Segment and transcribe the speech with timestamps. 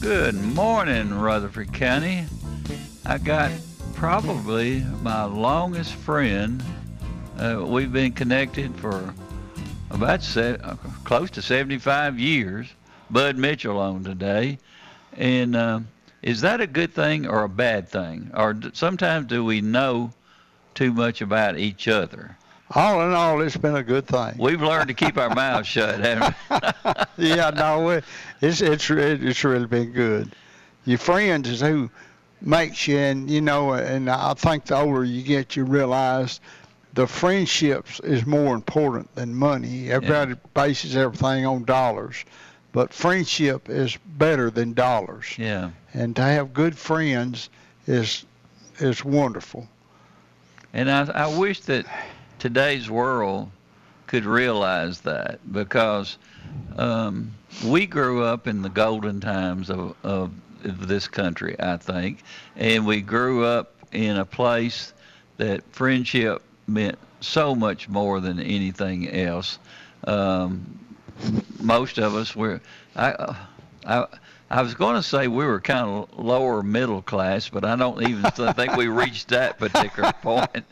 [0.00, 2.24] Good morning, Rutherford County.
[3.04, 3.50] I got
[3.94, 6.62] probably my longest friend.
[7.36, 9.14] Uh, we've been connected for
[9.90, 12.66] about se- uh, close to 75 years.
[13.10, 14.58] Bud Mitchell on today.
[15.18, 15.80] And uh,
[16.22, 18.30] is that a good thing or a bad thing?
[18.34, 20.14] Or d- sometimes do we know
[20.74, 22.38] too much about each other?
[22.72, 24.34] All in all, it's been a good thing.
[24.38, 26.34] We've learned to keep our mouths shut, haven't
[27.18, 27.28] we?
[27.28, 28.04] yeah, no, it-
[28.40, 30.30] it's it's it's really been good.
[30.84, 31.90] Your friends is who
[32.40, 36.40] makes you, and you know, and I think the older you get, you realize
[36.94, 39.90] the friendships is more important than money.
[39.90, 42.24] Everybody bases everything on dollars,
[42.72, 45.26] but friendship is better than dollars.
[45.36, 45.70] Yeah.
[45.92, 47.50] And to have good friends
[47.86, 48.24] is
[48.78, 49.68] is wonderful.
[50.72, 51.84] And I, I wish that
[52.40, 53.50] today's world
[54.06, 56.18] could realize that because
[56.76, 57.32] um,
[57.64, 60.32] we grew up in the golden times of, of
[60.62, 62.22] this country, I think,
[62.56, 64.92] and we grew up in a place
[65.36, 69.58] that friendship meant so much more than anything else.
[70.04, 70.78] Um,
[71.60, 72.60] most of us were,
[72.96, 73.36] I,
[73.86, 74.06] I,
[74.50, 78.02] I was going to say we were kind of lower middle class, but I don't
[78.02, 80.64] even think we reached that particular point.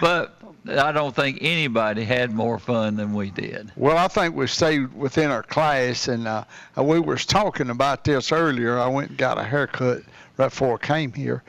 [0.00, 0.34] But
[0.66, 3.70] I don't think anybody had more fun than we did.
[3.76, 6.44] Well, I think we stayed within our class, and uh,
[6.76, 8.78] we was talking about this earlier.
[8.78, 10.02] I went and got a haircut
[10.38, 11.42] right before I came here,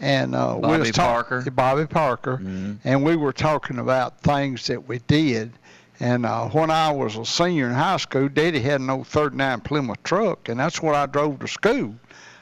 [0.00, 1.50] and uh, we was talk- Parker?
[1.50, 2.78] Bobby Parker, Mhm.
[2.82, 5.52] and we were talking about things that we did.
[6.04, 9.62] And uh, when I was a senior in high school, Daddy had an old 39
[9.62, 11.94] Plymouth truck, and that's what I drove to school.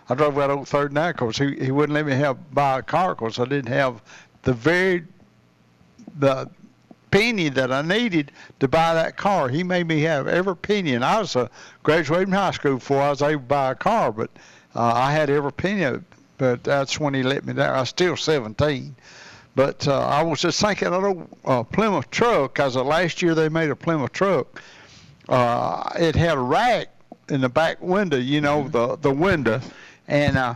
[0.08, 3.14] I drove that old 39 because he, he wouldn't let me have buy a car
[3.14, 4.02] because I didn't have
[4.42, 5.04] the very
[6.18, 6.50] the
[7.12, 9.48] penny that I needed to buy that car.
[9.48, 11.46] He made me have every penny, and I was uh,
[11.84, 14.30] graduating high school before I was able to buy a car, but
[14.74, 16.02] uh, I had every penny of it.
[16.36, 17.76] But that's when he let me down.
[17.76, 18.96] I was still 17.
[19.54, 23.34] But uh, I was just thinking of old uh, Plymouth truck, because uh, last year
[23.34, 24.62] they made a Plymouth truck.
[25.28, 26.88] Uh, it had a rack
[27.28, 29.60] in the back window, you know, the the window,
[30.08, 30.54] and uh,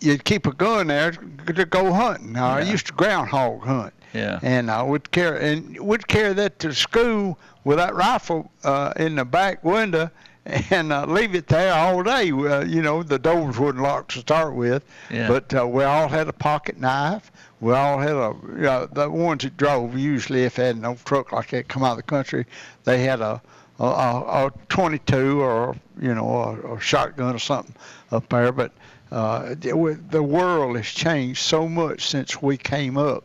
[0.00, 2.36] you'd keep a gun there to go hunting.
[2.36, 4.38] Uh, I used to groundhog hunt Yeah.
[4.42, 9.16] and I would carry and would carry that to school with that rifle uh, in
[9.16, 10.10] the back window
[10.70, 12.30] and uh, leave it there all day.
[12.32, 15.28] Uh, you know, the doors wouldn't lock to start with, Yeah.
[15.28, 17.30] but uh, we all had a pocket knife.
[17.60, 20.96] We all had a, you know, the ones that drove usually if they had no
[21.04, 22.46] truck like that come out of the country,
[22.84, 23.40] they had a
[23.78, 27.74] a, a, a 22 or you know a, a shotgun or something
[28.10, 28.50] up there.
[28.52, 28.72] But
[29.12, 33.24] uh, the the world has changed so much since we came up,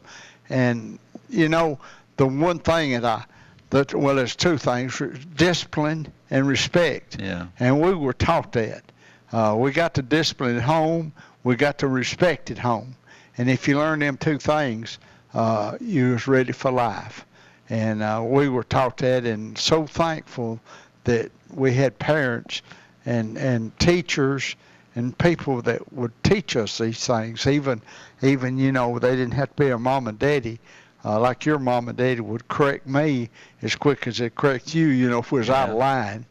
[0.49, 0.99] and
[1.29, 1.79] you know
[2.17, 3.23] the one thing that I
[3.69, 5.01] that well there's two things
[5.35, 7.19] discipline and respect.
[7.19, 7.47] Yeah.
[7.59, 8.83] and we were taught that.
[9.31, 11.13] Uh, we got the discipline at home
[11.47, 12.97] we got the respect at home.
[13.37, 14.99] And if you learn them two things
[15.33, 17.25] uh, you was ready for life.
[17.69, 20.59] And uh, we were taught that and so thankful
[21.05, 22.61] that we had parents
[23.05, 24.57] and and teachers
[24.95, 27.47] and people that would teach us these things.
[27.47, 27.81] Even
[28.21, 30.59] even you know they didn't have to be a mom and daddy
[31.07, 33.29] uh, like your mom and daddy would correct me
[33.61, 36.25] as quick as they correct you you know if we was out of line.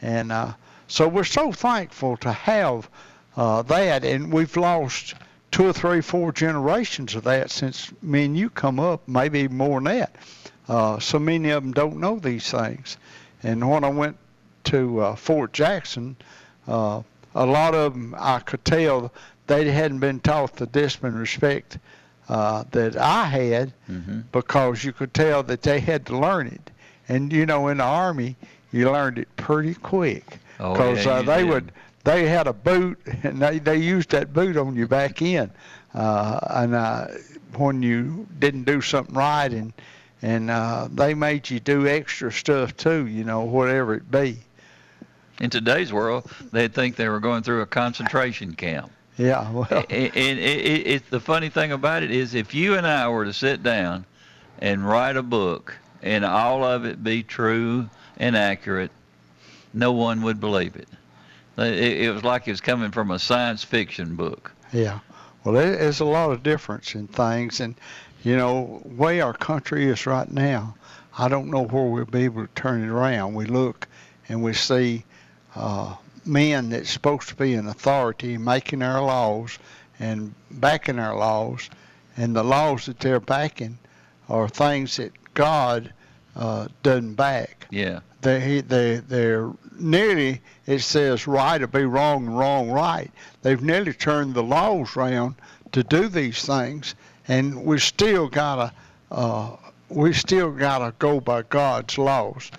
[0.00, 0.52] And uh,
[0.86, 2.88] so we're so thankful to have
[3.36, 4.04] uh, that.
[4.04, 5.14] And we've lost
[5.50, 9.80] two or three four generations of that since me and you come up maybe more
[9.80, 10.14] than that.
[10.68, 12.98] Uh, so many of them don't know these things.
[13.42, 14.16] And when i went
[14.64, 16.14] to uh, fort jackson
[16.68, 17.02] uh,
[17.34, 19.10] a lot of them i could tell
[19.46, 21.78] they hadn't been taught the discipline and respect
[22.30, 26.70] uh, that i had hmm because you could tell that they had to learn it.
[27.08, 28.36] And you know, in the army,
[28.72, 31.48] you learned it pretty quick Oh, because yeah, uh, they did.
[31.50, 31.72] would
[32.04, 35.50] they had a boot, and they they used that boot on you back in,
[35.94, 37.06] uh, and uh,
[37.56, 39.72] when you didn't do something right, and
[40.22, 44.38] and uh, they made you do extra stuff too, you know, whatever it be.
[45.40, 48.92] In today's world, they'd think they were going through a concentration camp.
[49.20, 52.86] Yeah, well, And, it, it, it, the funny thing about it is, if you and
[52.86, 54.06] I were to sit down
[54.60, 58.90] and write a book, and all of it be true and accurate,
[59.74, 60.88] no one would believe it.
[61.58, 64.52] It, it was like it was coming from a science fiction book.
[64.72, 65.00] yeah.
[65.44, 67.74] Well, there- there's a lot of difference in things, and
[68.22, 70.74] you know, way our country is right now,
[71.18, 73.34] I don't know where we'll be able to turn it around.
[73.34, 73.86] We look
[74.28, 75.04] and we see
[75.56, 75.94] uh,
[76.24, 79.58] men that's supposed to be in authority making our laws
[79.98, 81.68] and backing our laws,
[82.16, 83.78] and the laws that they're backing
[84.28, 85.92] are things that God
[86.36, 87.66] uh, doesn't back.
[87.70, 88.00] Yeah.
[88.22, 93.10] They they they're nearly it says right or be wrong and wrong right.
[93.42, 95.36] They've nearly turned the laws around
[95.72, 96.94] to do these things,
[97.28, 98.72] and we still gotta
[99.10, 99.56] uh,
[99.88, 102.50] we still gotta go by God's laws.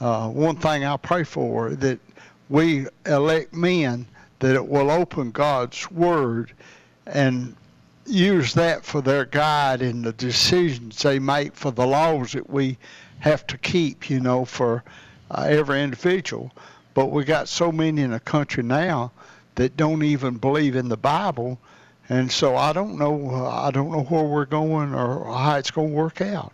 [0.00, 1.98] Uh, one thing I pray for that
[2.50, 4.04] we elect men
[4.40, 6.52] that it will open God's word
[7.06, 7.54] and
[8.06, 12.76] use that for their guide in the decisions they make for the laws that we
[13.20, 14.82] have to keep, you know, for
[15.30, 16.50] uh, every individual.
[16.92, 19.12] But we got so many in the country now
[19.54, 21.58] that don't even believe in the Bible,
[22.08, 23.46] and so I don't know.
[23.46, 26.52] I don't know where we're going or how it's going to work out.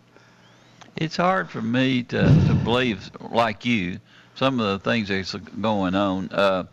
[0.95, 3.99] It's hard for me to, to believe, like you,
[4.37, 6.29] some of the things that's going on.
[6.31, 6.63] Uh,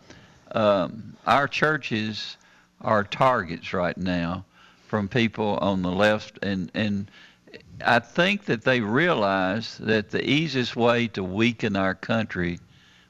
[0.51, 2.37] um, our churches
[2.79, 4.45] are targets right now
[4.87, 7.09] from people on the left, and and
[7.83, 12.59] I think that they realize that the easiest way to weaken our country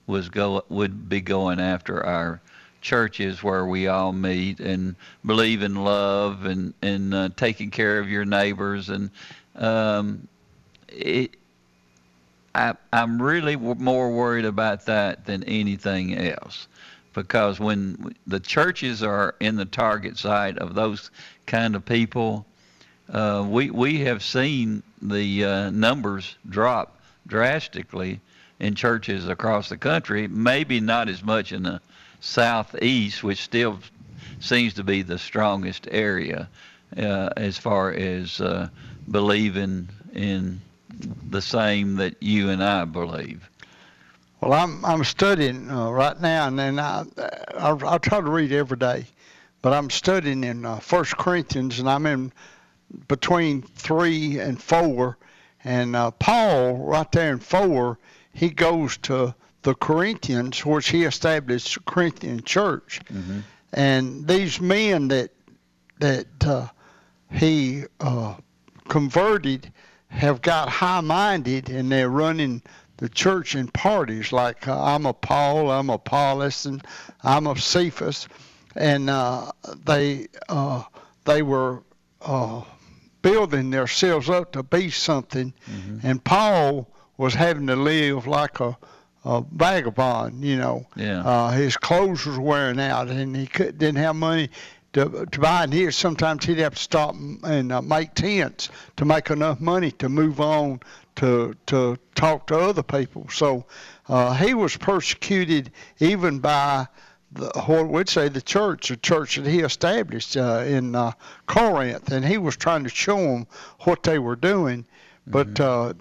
[0.08, 2.42] was go would be going after our
[2.82, 8.10] churches where we all meet and believe in love and and uh, taking care of
[8.10, 9.10] your neighbors and
[9.56, 10.28] um,
[10.88, 11.36] it,
[12.56, 16.68] I, I'm really more worried about that than anything else,
[17.14, 21.12] because when the churches are in the target site of those
[21.46, 22.46] kind of people,
[23.10, 28.22] uh, we we have seen the uh, numbers drop drastically
[28.60, 30.28] in churches across the country.
[30.28, 31.82] Maybe not as much in the
[32.22, 33.80] southeast, which still
[34.40, 36.48] seems to be the strongest area
[36.98, 38.70] uh, as far as uh,
[39.12, 40.62] believing in
[41.30, 43.50] the same that you and I believe.
[44.42, 47.06] Well, I'm I'm studying uh, right now, and then I,
[47.58, 49.06] I I try to read every day,
[49.62, 52.32] but I'm studying in uh, First Corinthians, and I'm in
[53.08, 55.18] between three and four,
[55.64, 57.98] and uh, Paul right there in four,
[58.34, 59.34] he goes to
[59.64, 63.42] the Corinthians, which he established the Corinthian church, Mhm.
[63.74, 65.32] and these men that
[66.00, 66.68] that uh,
[67.32, 68.36] he uh,
[68.90, 69.72] converted
[70.08, 72.62] have got high-minded, and they're running
[72.98, 76.86] the church in parties like uh, I'm a Paul, I'm a Apollos, and
[77.24, 78.28] I'm a Cephas,
[78.76, 79.52] and uh,
[79.86, 80.84] they uh,
[81.26, 81.84] they were
[82.22, 82.62] uh,
[83.22, 85.54] building themselves up to be something,
[86.04, 86.88] and Paul
[87.18, 88.78] was having to live like a,
[89.24, 90.86] a vagabond, you know.
[90.96, 91.22] Yeah.
[91.22, 94.50] Uh, his clothes was wearing out, and he could, didn't have money
[94.96, 95.64] to, to buy.
[95.64, 99.92] And here, sometimes he'd have to stop and, uh, make tents to make enough money
[99.92, 100.80] to move on
[101.18, 103.28] to to talk to other people.
[103.30, 103.66] So
[104.10, 106.88] uh, he was persecuted even by
[107.32, 111.12] the, what we'd say the church, the church that he established uh, in uh,
[111.46, 113.48] Corinth, and he was trying to show them
[113.82, 114.86] what they were doing.
[115.28, 115.94] But uh,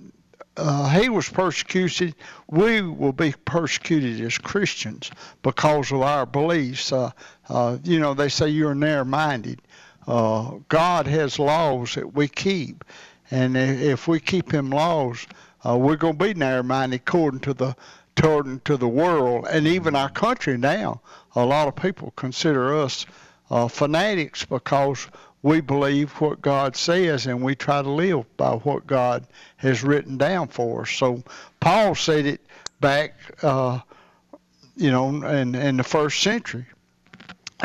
[0.56, 2.14] uh, he was persecuted.
[2.48, 5.10] We will be persecuted as Christians
[5.42, 6.92] because of our beliefs.
[6.92, 7.10] Uh,
[7.48, 9.60] uh, you know, they say you're narrow-minded.
[10.06, 12.84] Uh, God has laws that we keep,
[13.30, 15.26] and if we keep Him laws,
[15.66, 17.74] uh, we're going to be narrow-minded according to the
[18.16, 21.00] according to the world and even our country now.
[21.34, 23.06] A lot of people consider us
[23.50, 25.08] uh, fanatics because
[25.44, 29.26] we believe what God says and we try to live by what God
[29.58, 30.90] has written down for us.
[30.90, 31.22] So
[31.60, 32.40] Paul said it
[32.80, 33.80] back, uh,
[34.74, 36.64] you know, in, in the first century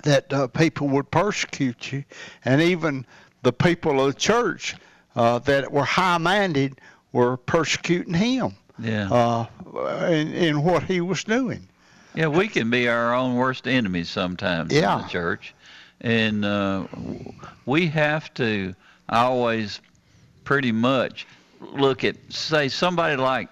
[0.03, 2.03] that uh, people would persecute you,
[2.43, 3.05] and even
[3.43, 4.75] the people of the church
[5.15, 6.79] uh, that were high-minded
[7.13, 9.09] were persecuting him Yeah.
[9.09, 9.45] uh,
[10.07, 11.65] in, in what he was doing.
[12.13, 15.01] Yeah, we can be our own worst enemies sometimes in Yeah.
[15.01, 15.55] the church,
[16.01, 16.85] and uh,
[17.65, 18.75] we have to
[19.07, 19.81] always
[20.43, 21.27] pretty much
[21.61, 23.49] look at say somebody like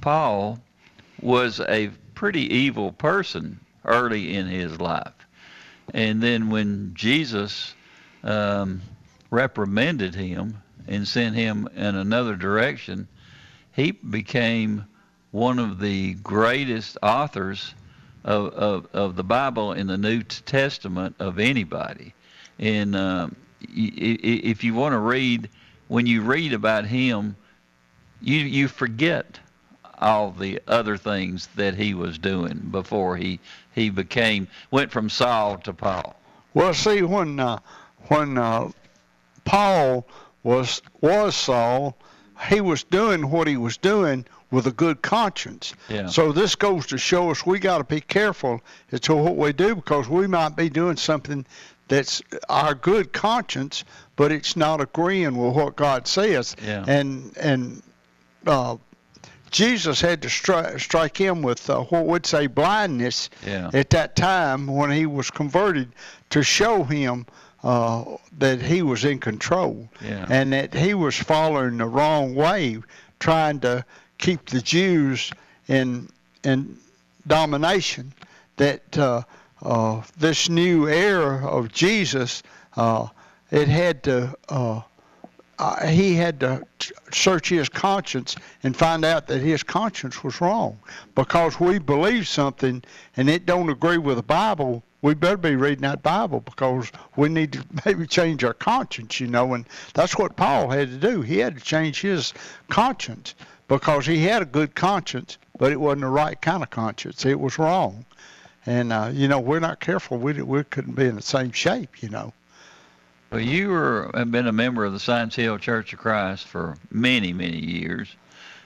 [0.00, 0.60] Paul
[1.20, 5.12] was a pretty evil person early in his life.
[5.92, 7.74] And then when Jesus
[8.22, 8.80] um,
[9.30, 13.08] reprimanded him and sent him in another direction,
[13.72, 14.86] he became
[15.30, 17.74] one of the greatest authors
[18.24, 22.14] of, of, of the Bible in the New Testament of anybody.
[22.58, 25.48] And um, if you want to read,
[25.88, 27.36] when you read about him,
[28.20, 29.38] you you forget
[29.98, 33.40] all the other things that he was doing before he
[33.74, 36.14] he became went from Saul to Paul.
[36.54, 37.58] Well, see when uh,
[38.08, 38.70] when uh,
[39.44, 40.06] Paul
[40.42, 41.96] was was Saul,
[42.48, 45.74] he was doing what he was doing with a good conscience.
[45.88, 46.06] Yeah.
[46.06, 48.60] So this goes to show us we got to be careful
[48.92, 51.44] as to what we do because we might be doing something
[51.88, 53.84] that's our good conscience,
[54.16, 56.56] but it's not agreeing with what God says.
[56.64, 56.84] Yeah.
[56.86, 57.82] And and
[58.46, 58.76] uh,
[59.50, 63.70] Jesus had to stri- strike him with uh, what would say blindness Yeah.
[63.72, 65.92] at that time when he was converted
[66.30, 67.26] to show him
[67.62, 68.04] uh,
[68.38, 70.26] that he was in control Yeah.
[70.28, 72.78] and that he was following the wrong way,
[73.20, 73.84] trying to
[74.18, 75.32] keep the Jews
[75.68, 76.08] in
[76.42, 76.78] in
[77.26, 78.12] domination.
[78.56, 79.22] That uh,
[79.62, 82.42] uh, this new era of Jesus,
[82.76, 83.08] uh,
[83.50, 84.36] it had to.
[84.48, 84.82] Uh,
[85.58, 86.66] uh, he had to
[87.12, 90.78] search his conscience and find out that his conscience was wrong
[91.14, 92.82] because we believe something
[93.16, 97.28] and it don't agree with the bible we better be reading that bible because we
[97.28, 101.22] need to maybe change our conscience you know and that's what paul had to do
[101.22, 102.34] he had to change his
[102.68, 103.36] conscience
[103.68, 107.24] because he had a good conscience but it wasn't the right kind of conscience.
[107.24, 108.04] It was wrong.
[108.66, 110.18] And uh, you know we're not careful.
[110.18, 112.32] We, we couldn't be in the same shape you know.
[113.30, 116.76] Well, you were have been a member of the Science Hill Church of Christ for
[116.90, 118.08] many, many years,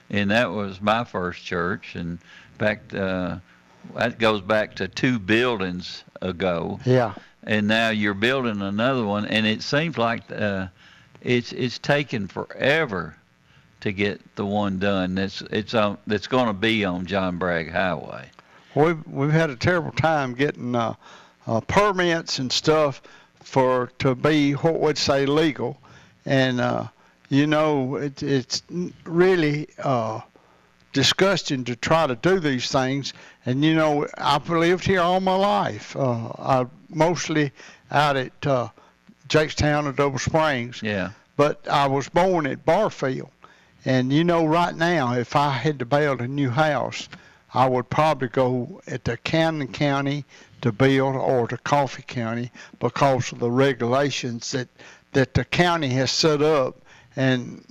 [0.09, 1.95] and that was my first church.
[1.95, 2.11] And
[2.53, 3.39] in fact, uh,
[3.95, 6.79] that goes back to two buildings ago.
[6.85, 7.13] yeah.
[7.43, 10.67] And now you're building another one, and it seems like uh,
[11.21, 13.15] it's it's taken forever
[13.81, 15.15] to get the one done.
[15.15, 18.29] That's it's on that's going to be on John Bragg Highway.
[18.75, 20.93] We've we've had a terrible time getting uh,
[21.47, 23.01] uh, permits and stuff
[23.43, 25.77] for to be what would say legal,
[26.25, 26.87] and uh,
[27.29, 28.61] you know it, it's
[29.05, 30.21] really uh,
[30.93, 33.13] disgusting to try to do these things.
[33.45, 35.95] And you know I've lived here all my life.
[35.95, 37.51] Uh, I mostly
[37.91, 38.69] out at uh,
[39.27, 41.11] Jakestown or Double Springs, Yeah.
[41.37, 43.29] but I was born at Barfield.
[43.85, 47.07] And you know, right now, if I had to build a new house,
[47.53, 50.25] I would probably go at the Cannon County
[50.61, 54.67] to build or to Coffee County because of the regulations that
[55.13, 56.81] that the county has set up.
[57.15, 57.65] And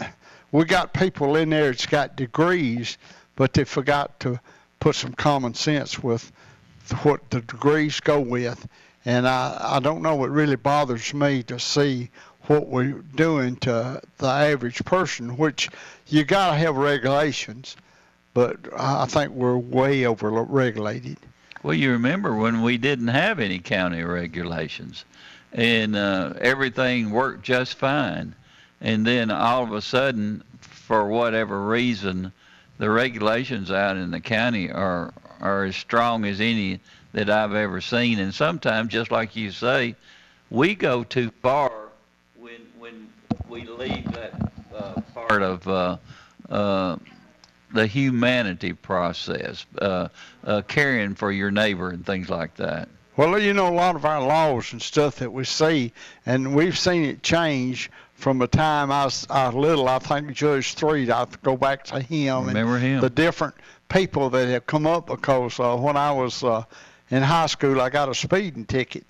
[0.50, 2.98] we got people in there that's got degrees,
[3.36, 4.40] but they forgot to
[4.80, 6.32] put some common sense with
[7.02, 8.66] what the degrees go with.
[9.04, 12.10] And I, I don't know, it really bothers me to see
[12.48, 15.68] what we're doing to the average person, which
[16.06, 17.76] you got to have regulations,
[18.32, 21.18] but I think we're way over regulated.
[21.62, 25.04] Well, you remember when we didn't have any county regulations,
[25.52, 28.34] and uh, everything worked just fine,
[28.80, 32.32] and then all of a sudden, for whatever reason,
[32.78, 36.80] the regulations out in the county are are as strong as any
[37.12, 39.96] that I've ever seen, and sometimes, just like you say,
[40.50, 41.87] we go too far
[43.48, 45.96] we leave that uh, part of uh,
[46.48, 46.96] uh,
[47.72, 50.08] the humanity process, uh,
[50.44, 52.88] uh, caring for your neighbor and things like that.
[53.16, 55.92] Well, you know, a lot of our laws and stuff that we see,
[56.24, 59.88] and we've seen it change from the time I was, I was little.
[59.88, 63.00] I think Judge Street, I go back to him Remember and him?
[63.00, 63.54] the different
[63.88, 66.62] people that have come up because uh, when I was uh,
[67.10, 69.04] in high school, I got a speeding ticket,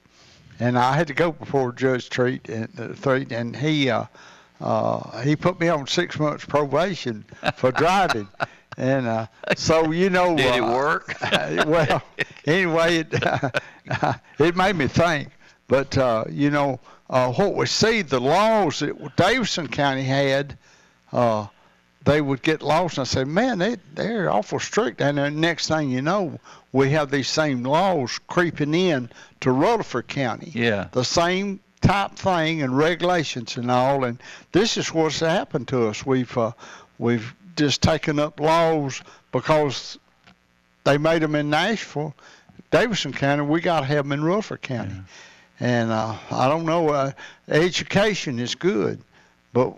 [0.61, 4.05] and I had to go before Judge Treat and uh, Street, and he uh,
[4.61, 7.25] uh, he put me on six months probation
[7.57, 8.29] for driving.
[8.81, 11.13] And uh, so you know, Did it uh, work?
[11.67, 12.01] well,
[12.47, 13.09] anyway, it
[14.39, 15.31] it made me think.
[15.67, 16.79] But uh, you know,
[17.11, 20.57] uh, what we see, the laws that Davidson County had,
[21.13, 21.49] uh,
[22.09, 25.03] they would get lost, and I say, man, they they're awful strict.
[25.03, 26.41] And the next thing you know,
[26.73, 29.11] we have these same laws creeping in
[29.41, 30.51] to Rutherford County.
[30.55, 30.89] Yeah.
[30.91, 34.19] The same type thing and regulations and all, and
[34.53, 36.07] this is what's happened to us.
[36.07, 36.53] We've uh,
[36.99, 39.99] we've just taken up laws because
[40.85, 42.15] they made them in Nashville,
[42.71, 43.43] Davidson County.
[43.43, 44.95] We got to have them in Rutherford County.
[45.61, 46.89] And uh, I don't know.
[46.89, 47.13] Uh,
[47.49, 49.03] education is good,
[49.53, 49.77] but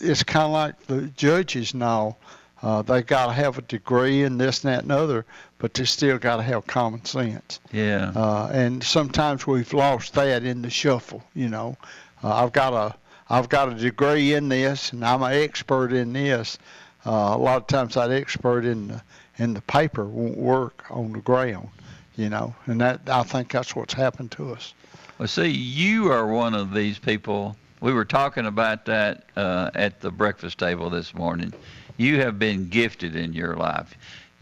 [0.00, 2.16] it's kind of like the judges now.
[2.62, 5.26] Uh, they got to have a degree in this, and that, and other,
[5.58, 7.58] but they still got to have common sense.
[7.72, 8.12] Yeah.
[8.14, 11.24] Uh, and sometimes we've lost that in the shuffle.
[11.34, 11.76] You know,
[12.22, 12.94] uh, I've got a
[13.28, 16.58] I've got a degree in this, and I'm an expert in this.
[17.04, 19.02] Uh, a lot of times, that expert in the
[19.38, 21.68] in the paper won't work on the ground.
[22.14, 24.74] You know, and that I think that's what's happened to us.
[25.18, 27.56] Well, see, you are one of these people.
[27.82, 31.52] We were talking about that uh, at the breakfast table this morning.
[31.96, 33.92] You have been gifted in your life.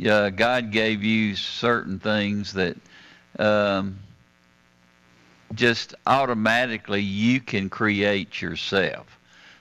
[0.07, 2.77] Uh, God gave you certain things that
[3.39, 3.99] um,
[5.55, 9.07] just automatically you can create yourself,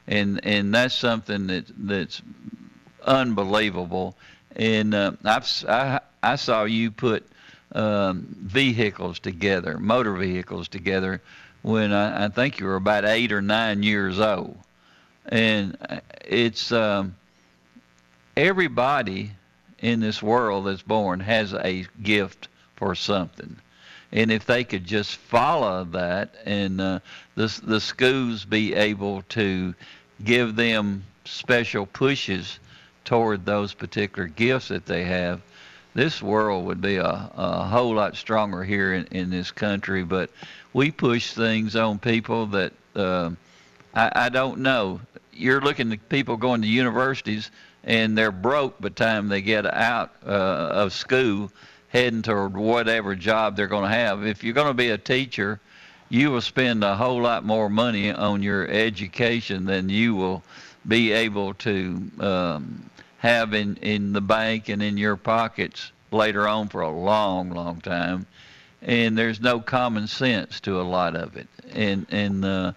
[0.07, 2.21] and and that's something that that's
[3.05, 4.17] unbelievable.
[4.57, 7.25] And uh, I've I, I saw you put
[7.71, 11.21] um, vehicles together, motor vehicles together,
[11.61, 14.57] when I, I think you were about eight or nine years old,
[15.25, 17.15] and uh, it's um,
[18.35, 19.31] everybody
[19.79, 23.57] in this world that's born has a gift for something.
[24.11, 26.99] And if they could just follow that and uh,
[27.35, 29.75] the, the schools be able to
[30.23, 32.59] give them special pushes
[33.05, 35.41] toward those particular gifts that they have,
[35.99, 40.01] this world would be a, a whole lot stronger here in, in this country.
[40.03, 40.29] But
[40.71, 43.31] we push things on people that uh,
[43.93, 45.01] I, I don't know.
[45.33, 47.51] You're looking at people going to universities
[47.83, 51.51] and they're broke by the time they get out uh, of school
[51.89, 54.25] heading toward whatever job they're going to have.
[54.25, 55.59] If you're going to be a teacher,
[56.07, 60.43] you will spend a whole lot more money on your education than you will
[60.87, 62.89] be able to um,
[63.19, 67.79] have in, in the bank and in your pockets later on for a long, long
[67.81, 68.25] time.
[68.81, 71.47] And there's no common sense to a lot of it.
[71.71, 72.71] And, and uh,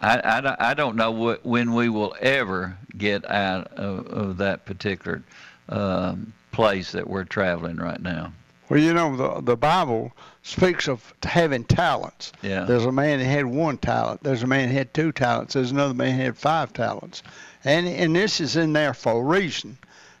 [0.00, 4.66] I, I, I don't know what, when we will ever get out of, of that
[4.66, 5.22] particular
[5.68, 8.32] um, place that we're traveling right now.
[8.68, 12.32] Well, you know, the the Bible speaks of having talents.
[12.42, 12.64] Yeah.
[12.64, 14.22] There's a man that had one talent.
[14.22, 15.54] There's a man that had two talents.
[15.54, 17.22] There's another man that had five talents,
[17.64, 19.78] and and this is in there for a reason.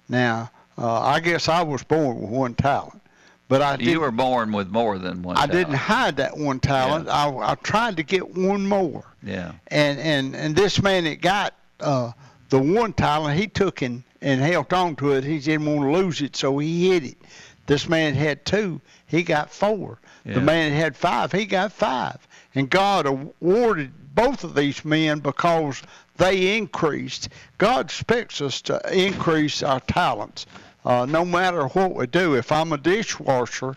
[0.08, 3.00] Now, uh, I guess I was born with one talent,
[3.48, 5.36] but I You were born with more than one.
[5.36, 5.52] I talent.
[5.52, 7.08] didn't hide that one talent.
[7.08, 9.52] I I tried to get one more, Yeah.
[9.68, 12.12] and and and this man that got uh,
[12.48, 15.24] the one talent, he took and and held on to it.
[15.24, 17.18] He didn't want to lose it, so he hid it.
[17.66, 19.98] This man had two, he got four.
[20.24, 20.34] Yeah.
[20.34, 22.16] The man that had five, he got five.
[22.54, 25.82] And God awarded both of these men because
[26.18, 27.30] they increased.
[27.56, 30.46] God expects us to increase our talents.
[30.84, 33.74] Uh, no matter what we do, if I'm a dishwasher,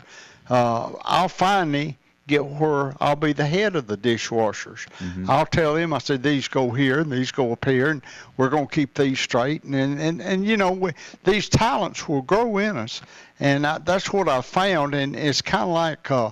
[0.50, 4.88] uh, I'll finally get where I'll be the head of the dishwashers.
[5.30, 8.02] I'll tell them, I said, these go here and these go up here, and
[8.38, 9.64] we're going to keep these straight.
[9.64, 10.92] And, and, and, and you know, we,
[11.24, 13.02] these talents will grow in us.
[13.40, 14.94] And I, that's what I found.
[14.94, 16.32] And it's kind of like, uh,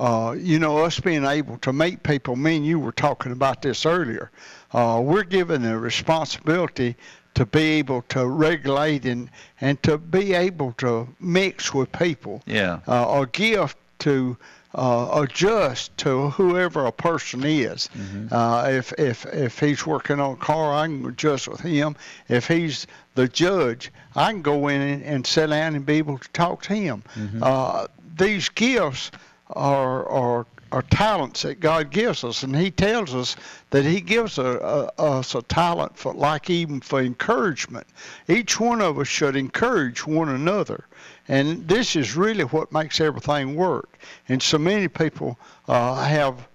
[0.00, 2.36] uh, you know, us being able to meet people.
[2.36, 4.30] Me and you were talking about this earlier.
[4.72, 6.96] Uh, we're given the responsibility
[7.34, 9.30] to be able to regulate and,
[9.60, 12.80] and to be able to mix with people Yeah.
[12.86, 14.36] uh, a gift to
[14.74, 17.88] uh, adjust to whoever a person is.
[18.30, 21.96] Uh, if if if he's working on a car, I can adjust with him.
[22.28, 26.18] If he's the judge, I can go in and, and sit down and be able
[26.18, 27.02] to talk to him.
[27.40, 29.10] Uh, these gifts
[29.50, 33.36] are are are talents that God gives us, and He tells us
[33.70, 34.44] that He gives a,
[34.98, 37.86] a, us a talent for, like even for encouragement.
[38.28, 40.84] Each one of us should encourage one another,
[41.26, 43.98] and this is really what makes everything work.
[44.28, 46.47] And so many people uh, have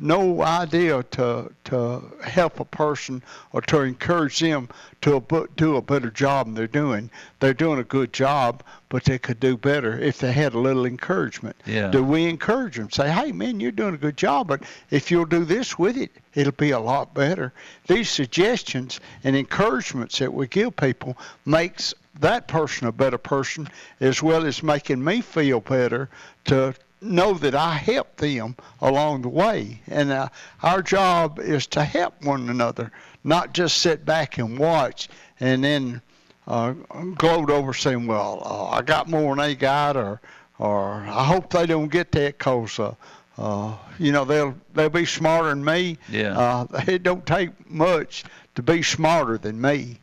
[0.00, 4.68] no idea to to help a person or to encourage them
[5.02, 7.10] to a, do a better job than they're doing.
[7.38, 10.86] They're doing a good job, but they could do better if they had a little
[10.86, 11.56] encouragement.
[11.66, 11.90] Yeah.
[11.90, 12.90] Do we encourage them?
[12.90, 16.10] Say, hey man, you're doing a good job, but if you'll do this with it,
[16.34, 17.52] it'll be a lot better.
[17.86, 23.68] These suggestions and encouragements that we give people makes that person a better person
[24.00, 26.08] as well as making me feel better
[26.44, 29.80] to know that I help them along the way.
[29.88, 30.28] And uh,
[30.62, 32.92] our job is to help one another,
[33.24, 35.08] not just sit back and watch
[35.38, 36.02] and then
[36.46, 36.72] uh,
[37.16, 40.20] gloat over saying, well, uh, I got more than they got, or,
[40.58, 42.94] or I hope they don't get that because, uh,
[43.38, 45.96] uh, you know, they'll, they'll be smarter than me.
[46.08, 46.38] Yeah.
[46.38, 48.24] Uh, it don't take much
[48.56, 49.98] to be smarter than me.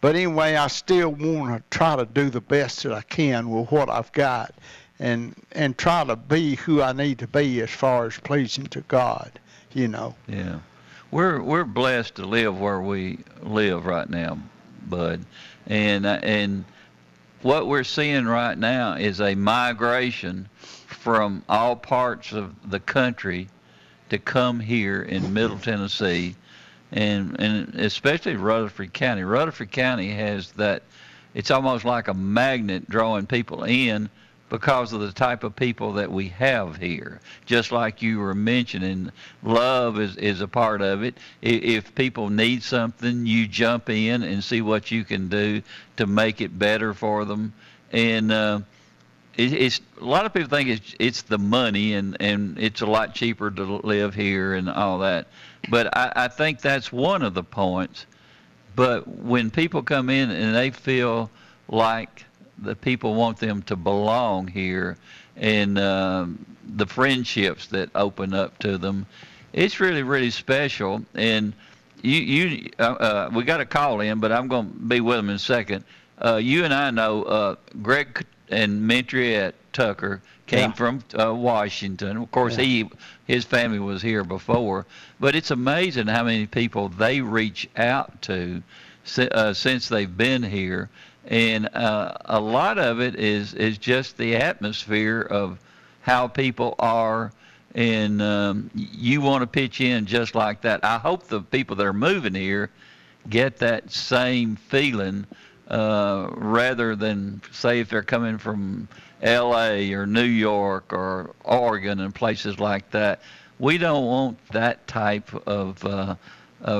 [0.00, 3.70] But anyway, I still want to try to do the best that I can with
[3.70, 4.54] what I've got
[4.98, 8.80] and and try to be who I need to be as far as pleasing to
[8.82, 9.38] God,
[9.72, 10.14] you know.
[10.28, 10.60] Yeah.
[11.10, 14.38] We're we're blessed to live where we live right now.
[14.86, 15.24] Bud,
[15.66, 16.64] and and
[17.42, 20.48] what we're seeing right now is a migration
[20.86, 23.48] from all parts of the country
[24.10, 26.36] to come here in Middle Tennessee,
[26.92, 29.24] and and especially Rutherford County.
[29.24, 30.82] Rutherford County has that.
[31.34, 34.08] It's almost like a magnet drawing people in
[34.54, 37.20] because of the type of people that we have here.
[37.44, 39.10] Just like you were mentioning,
[39.42, 41.18] love is, is a part of it.
[41.42, 45.60] If people need something, you jump in and see what you can do
[45.96, 47.52] to make it better for them.
[47.90, 48.60] And uh,
[49.36, 52.86] it, it's a lot of people think it's it's the money and and it's a
[52.86, 55.26] lot cheaper to live here and all that.
[55.68, 58.06] But I, I think that's one of the points.
[58.76, 61.28] But when people come in and they feel
[61.66, 62.24] like
[62.64, 64.96] the people want them to belong here
[65.36, 66.44] and um,
[66.76, 69.06] the friendships that open up to them.
[69.52, 71.04] It's really, really special.
[71.14, 71.52] And
[72.02, 75.16] you, you, uh, uh, we got a call in, but I'm going to be with
[75.16, 75.84] them in a second.
[76.18, 80.72] Uh, you and I know uh, Greg and Mentriette Tucker came Yeah.
[80.72, 82.16] from uh, Washington.
[82.18, 82.88] Of course, he
[83.26, 84.84] his family was here before,
[85.18, 88.62] but it's amazing how many people they reach out to
[89.18, 90.90] uh, since they've been here,
[91.26, 95.58] and uh, a lot of it is is just the atmosphere of
[96.02, 97.32] how people are.
[97.74, 100.84] And um, you want to pitch in just like that.
[100.84, 102.70] I hope the people that are moving here
[103.28, 105.26] get that same feeling
[105.66, 108.86] uh, rather than say if they're coming from
[109.22, 109.92] L.A.
[109.92, 113.20] or New York or Oregon and places like that.
[113.58, 116.16] We don't want that type of uh,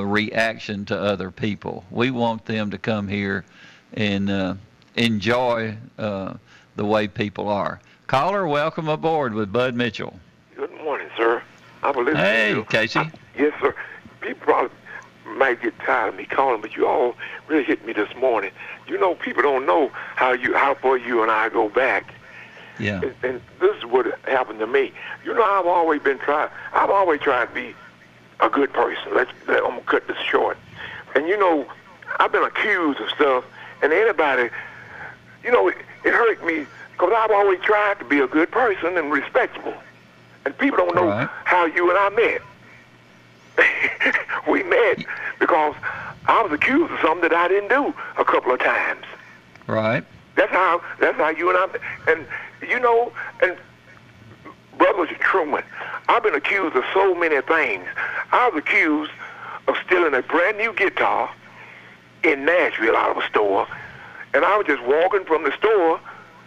[0.05, 1.85] reaction to other people.
[1.91, 3.45] We want them to come here
[3.95, 4.55] and uh,
[4.97, 6.35] enjoy uh,
[6.77, 7.81] the way people are.
[8.07, 10.19] Caller, welcome aboard with Bud Mitchell.
[10.57, 11.43] Good morning, sir.
[11.83, 12.65] I was listening Hey, to you.
[12.65, 12.99] Casey.
[13.01, 13.75] I- yes, sir.
[14.21, 14.71] People probably
[15.37, 17.15] might get tired of me calling, but you all
[17.49, 18.51] really hit me this morning.
[18.87, 22.13] You know, people don't know how you how far you and I go back,
[22.79, 23.01] Yeah.
[23.03, 24.93] and, and this is what happened to me.
[25.25, 26.51] You know, I've always been trying.
[26.73, 27.75] I've always tried to be
[28.41, 29.15] a good person.
[29.15, 29.31] Let's.
[29.49, 30.59] Let, I'm gonna cut this short.
[31.15, 31.67] And you know,
[32.21, 33.45] I've been accused of stuff,
[33.85, 34.49] and anybody,
[35.45, 38.97] you know, it, it hurt me because I've always tried to be a good person
[38.97, 39.75] and respectable.
[40.47, 41.29] And people don't know Right.
[41.45, 42.43] how you and I met.
[44.49, 45.05] we met
[45.39, 45.75] because
[46.27, 49.05] I was accused of something that I didn't do a couple of times.
[49.67, 50.03] Right.
[50.37, 52.27] That's how that's how you and I and
[52.69, 53.57] you know and
[54.79, 55.63] brothers Truman,
[56.09, 57.87] I've been accused of so many things.
[58.33, 59.13] I was accused
[59.69, 61.31] of stealing a brand new guitar
[62.25, 63.67] in Nashville out of a store,
[64.33, 66.01] and I was just walking from the store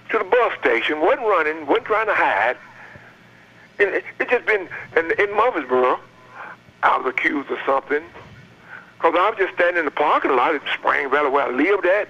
[0.09, 2.57] to the bus station, wasn't running, wasn't trying to hide.
[3.79, 5.99] And it, it just been in, in Murfreesboro,
[6.83, 8.03] I was accused of something
[8.97, 11.85] because I was just standing in the parking lot at Spring Valley where I lived
[11.85, 12.07] at,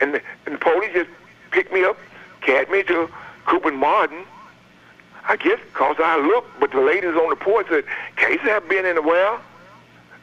[0.00, 1.10] and the, and the police just
[1.50, 1.96] picked me up,
[2.42, 3.08] carried me to
[3.46, 4.24] Cooper and Martin.
[5.28, 7.84] I guess because I looked, but the ladies on the porch said,
[8.16, 9.38] Casey have been anywhere.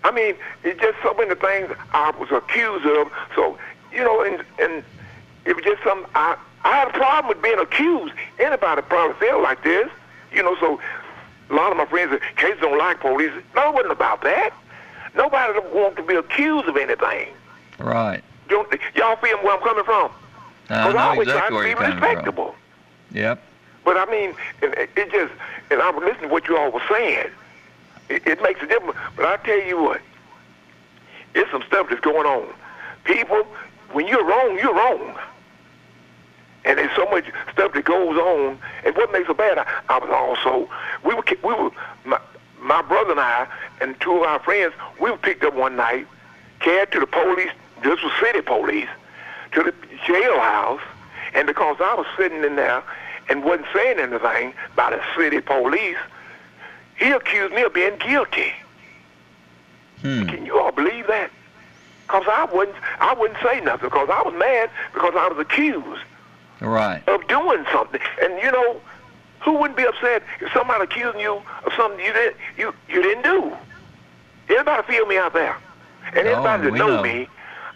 [0.03, 3.11] I mean, it's just so many things I was accused of.
[3.35, 3.57] So,
[3.91, 4.83] you know, and and
[5.45, 8.13] it was just some I I had a problem with being accused.
[8.39, 9.89] Anybody probably felt like this,
[10.31, 10.55] you know.
[10.59, 10.79] So
[11.49, 13.31] a lot of my friends said, Casey don't like police.
[13.55, 14.51] No, it wasn't about that.
[15.15, 17.29] Nobody don't want to be accused of anything.
[17.79, 18.23] Right.
[18.49, 20.11] Don't, y'all feel where I'm coming from?
[20.69, 22.07] I Because know always exactly where to you're be coming from.
[22.07, 22.55] respectable.
[23.11, 23.43] Yep.
[23.85, 25.33] But I mean, it, it it just,
[25.71, 27.27] and I was listening to what you all were saying.
[28.09, 28.97] It, it makes a difference.
[29.15, 30.01] But I tell you what,
[31.35, 32.53] it's some stuff that's going on.
[33.03, 33.43] People,
[33.91, 35.17] when you're wrong, you're wrong.
[36.65, 38.59] And there's so much stuff that goes on.
[38.83, 40.69] And what makes it bad, I, I was also,
[41.03, 41.71] we were, we were,
[42.05, 42.19] my,
[42.59, 43.47] my brother and I
[43.79, 46.07] and two of our friends, we were picked up one night,
[46.59, 47.51] carried to the police,
[47.83, 48.89] this was city police,
[49.53, 49.73] to the
[50.05, 50.81] jailhouse.
[51.33, 52.83] And because I was sitting in there
[53.29, 55.97] and wasn't saying anything by the city police,
[56.97, 58.53] he accused me of being guilty.
[60.01, 60.23] Hmm.
[60.27, 61.31] Can you all believe that?
[62.05, 66.01] Because I wouldn't, I wouldn't say nothing because I was mad because I was accused
[66.61, 67.01] Right.
[67.07, 67.99] of doing something.
[68.21, 68.81] And you know,
[69.41, 73.23] who wouldn't be upset if somebody accusing you of something you didn't, you, you didn't
[73.23, 73.55] do?
[74.49, 75.57] Anybody feel me out there?
[76.15, 77.03] And Oh, anybody that know, know.
[77.03, 77.27] me,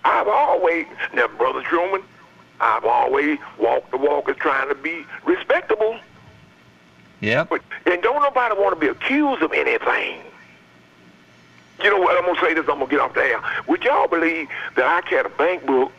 [0.06, 2.02] I've always, now, Brother Truman,
[2.62, 6.00] I've always walked the walk as trying to be respectable.
[7.22, 7.50] Yep.
[7.50, 10.22] But and don't nobody want to be accused of anything.
[11.84, 12.18] You know what?
[12.18, 12.66] I'm gonna say this.
[12.70, 13.42] I'm gonna get off the air.
[13.68, 15.92] Would y'all believe that I carried a bank book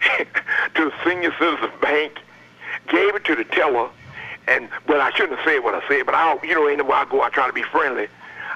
[0.18, 2.18] to the senior citizen bank,
[2.88, 3.90] gave it to the teller,
[4.48, 7.04] and well, I shouldn't have said what I said, but I, you know, anywhere I
[7.04, 8.08] go, I try to be friendly.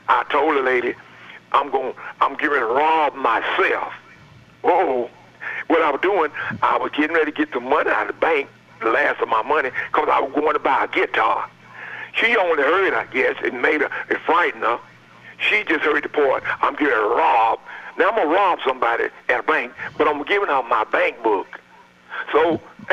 [0.08, 0.94] I told the lady,
[1.52, 3.92] I'm going, I'm getting rob myself
[4.66, 5.08] Oh,
[5.68, 6.30] what I was doing,
[6.60, 8.48] I was getting ready to get some money out of the bank,
[8.80, 11.48] the last of my money, because I was going to buy a guitar.
[12.16, 14.80] She only heard, I guess, it made her, it frightened her.
[15.38, 17.62] She just heard the part, I'm getting robbed.
[17.98, 21.22] Now I'm going to rob somebody at a bank, but I'm giving her my bank
[21.22, 21.60] book.
[22.32, 22.60] So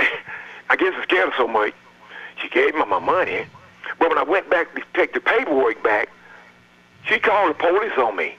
[0.70, 1.74] I guess it scared her so much.
[2.42, 3.46] She gave me my money,
[4.00, 6.10] but when I went back to take the paperwork back,
[7.06, 8.36] she called the police on me.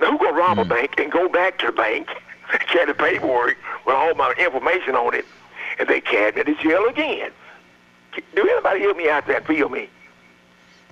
[0.00, 0.68] Now who gonna rob a hmm.
[0.68, 2.08] bank and go back to the bank,
[2.72, 5.26] get the paperwork with all my information on it,
[5.78, 7.30] and they carried me to jail again?
[8.34, 9.90] Do anybody help me out there and feel me?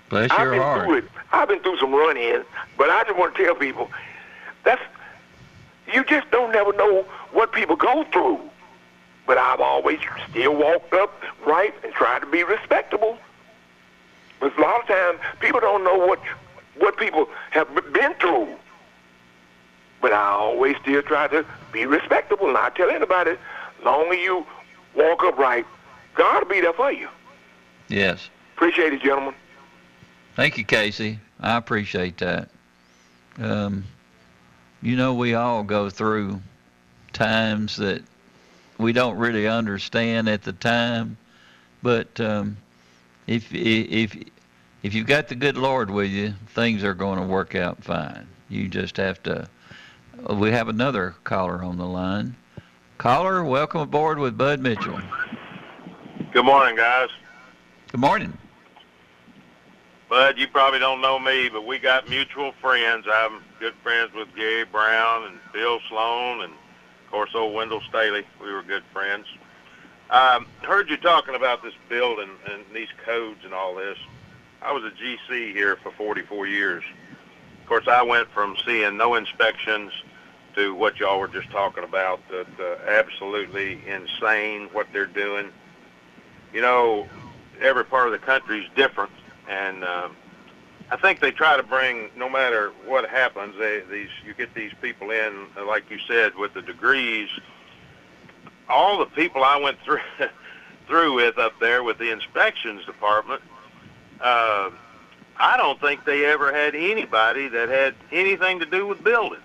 [0.09, 0.85] Bless I've your been heart.
[0.85, 1.05] through it.
[1.33, 2.45] I've been through some run-ins,
[2.79, 3.91] but I just want to tell people
[4.65, 4.83] that's
[5.93, 8.41] you just don't never know what people go through.
[9.27, 9.99] But I've always
[10.31, 11.13] still walked up
[11.45, 13.19] right and tried to be respectable.
[14.39, 16.21] But a lot of times people don't know what
[16.77, 18.49] what people have been through.
[20.01, 23.33] But I always still try to be respectable, and I tell anybody,
[23.83, 24.47] long as you
[24.95, 25.67] walk upright,
[26.15, 27.09] God will be there for you.
[27.89, 28.29] Yes.
[28.55, 29.35] Appreciate it, gentlemen.
[30.37, 31.19] Thank you, Casey.
[31.41, 32.49] I appreciate that.
[33.39, 33.85] Um,
[34.83, 36.41] you know, we all go through
[37.13, 38.03] times that
[38.79, 41.17] we don't really understand at the time,
[41.83, 42.59] but um,
[43.27, 44.15] if if
[44.83, 48.27] if you've got the good Lord with you, things are going to work out fine.
[48.51, 49.49] You just have to.
[50.29, 52.37] uh, We have another caller on the line.
[52.99, 55.01] Caller, welcome aboard with Bud Mitchell.
[56.33, 57.09] Good morning, guys.
[57.91, 58.37] Good morning.
[60.09, 63.07] Bud, you probably don't know me, but we got mutual friends.
[63.13, 68.25] I'm good friends with Gary Brown and Bill Sloan and, of course, old Wendell Staley.
[68.41, 69.27] We were good friends.
[70.11, 73.99] Um, heard you talking about this building and these codes and all this.
[74.63, 76.85] I was a GC here for 44 years.
[77.63, 79.93] Of course, I went from seeing no inspections
[80.55, 85.51] to what y'all were just talking about, that uh, absolutely insane what they're doing.
[86.53, 87.09] You know,
[87.61, 89.11] every part of the country is different,
[89.49, 90.17] and um,
[90.91, 94.73] I think they try to bring, no matter what happens, they, these you get these
[94.81, 97.29] people in, like you said, with the degrees.
[98.69, 100.01] All the people I went through
[100.87, 103.43] through with up there with the inspections department,
[104.21, 104.71] uh,
[105.39, 109.41] I don't think they ever had anybody that had anything to do with building.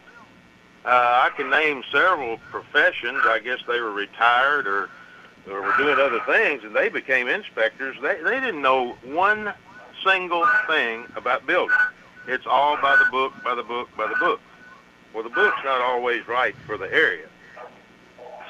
[0.86, 3.20] Uh, I can name several professions.
[3.26, 4.90] I guess they were retired or
[5.50, 7.98] or were doing other things, and they became inspectors.
[8.02, 9.54] They they didn't know one
[10.04, 11.76] single thing about building.
[12.28, 14.40] It's all by the book, by the book, by the book.
[15.14, 17.28] Well, the book's not always right for the area.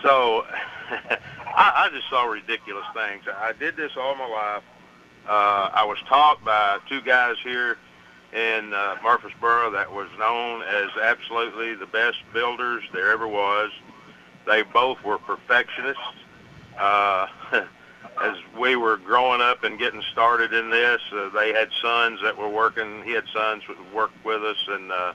[0.04, 0.46] So
[0.90, 3.24] I, I just saw ridiculous things.
[3.28, 4.64] I did this all my life.
[5.28, 7.78] Uh, I was taught by two guys here
[8.34, 13.72] in uh, Murfreesboro that was known as absolutely the best builders there ever was.
[14.46, 16.02] They both were perfectionists.
[16.78, 17.28] Uh,
[18.22, 22.38] as we were growing up and getting started in this, uh, they had sons that
[22.38, 23.04] were working.
[23.04, 25.14] He had sons who worked with us, and uh,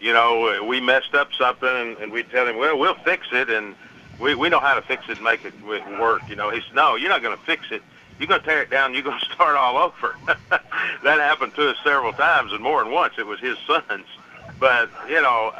[0.00, 3.50] you know, we messed up something, and, and we'd tell him, "Well, we'll fix it,"
[3.50, 3.74] and
[4.18, 6.22] we we know how to fix it and make it work.
[6.28, 7.82] You know, he said, "No, you're not going to fix it.
[8.18, 8.94] You're going to tear it down.
[8.94, 10.16] You're going to start all over."
[10.50, 13.14] that happened to us several times, and more than once.
[13.18, 14.06] It was his sons,
[14.58, 15.52] but you know,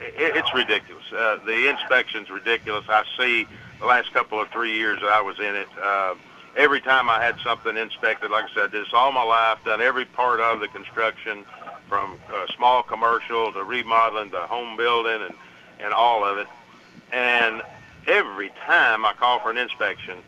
[0.00, 1.04] it, it's ridiculous.
[1.12, 2.84] Uh, the inspection's ridiculous.
[2.88, 3.46] I see
[3.80, 5.68] the last couple of three years that I was in it.
[5.82, 6.14] Uh,
[6.56, 10.04] every time I had something inspected, like I said, this all my life, done every
[10.04, 11.44] part of the construction,
[11.88, 15.34] from uh, small commercial to remodeling to home building and
[15.80, 16.46] and all of it.
[17.10, 17.62] And
[18.06, 20.18] every time I called for an inspection,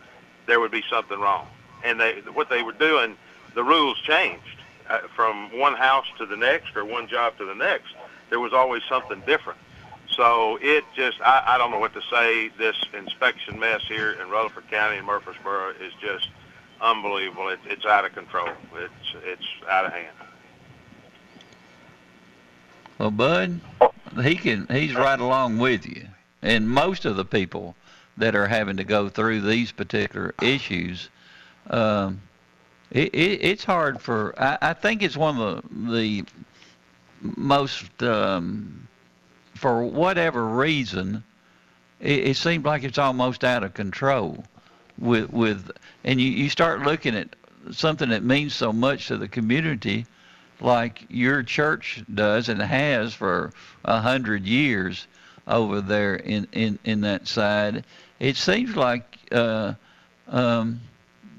[0.47, 1.47] there would be something wrong.
[1.85, 3.17] And they what they were doing,
[3.55, 4.59] the rules changed
[4.91, 7.95] uh, from one house to the next or one job to the next.
[8.31, 9.59] There was always something different.
[10.17, 12.49] So it just, I, I don't know what to say.
[12.59, 16.29] This inspection mess here in Rutherford County and Murfreesboro is just
[16.81, 17.49] unbelievable.
[17.49, 18.49] It, it's out of control.
[18.77, 20.17] It's it's out of hand.
[22.99, 23.61] Well, Bud,
[24.23, 24.67] he can.
[24.69, 26.07] He's right along with you,
[26.43, 27.75] and most of the people
[28.19, 31.09] that are having to go through these particular issues,
[31.71, 32.21] um,
[32.91, 34.35] it, it, it's hard for.
[34.41, 36.25] I, I think it's one of the the
[37.37, 38.89] most, um,
[39.63, 41.23] for whatever reason,
[42.01, 44.45] it, it seems like it's almost out of control.
[44.99, 45.71] With with,
[46.05, 47.29] and you you start looking at
[47.71, 50.05] something that means so much to the community
[50.61, 53.53] like your church does and has for
[53.85, 55.07] a hundred years
[55.47, 57.85] over there in, in, in that side,
[58.21, 59.75] it seems like uh,
[60.29, 60.81] um,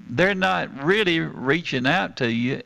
[0.10, 2.62] they're not really reaching out to you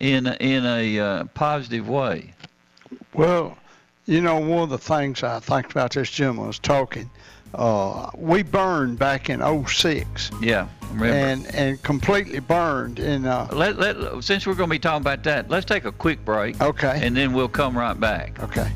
[0.00, 2.34] in a, in a uh, positive way.
[3.12, 3.56] Well,
[4.06, 7.10] You know, one of the things I think about this gentleman was talking.
[7.54, 11.06] Uh, we burned back in 06 Yeah, remember.
[11.06, 15.22] and and completely burned in uh, let, let, since we're going to be talking about
[15.24, 16.60] that, let's take a quick break.
[16.60, 17.00] Okay.
[17.02, 18.40] And then we'll come right back.
[18.42, 18.70] okay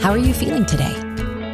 [0.00, 0.98] How are you feeling today?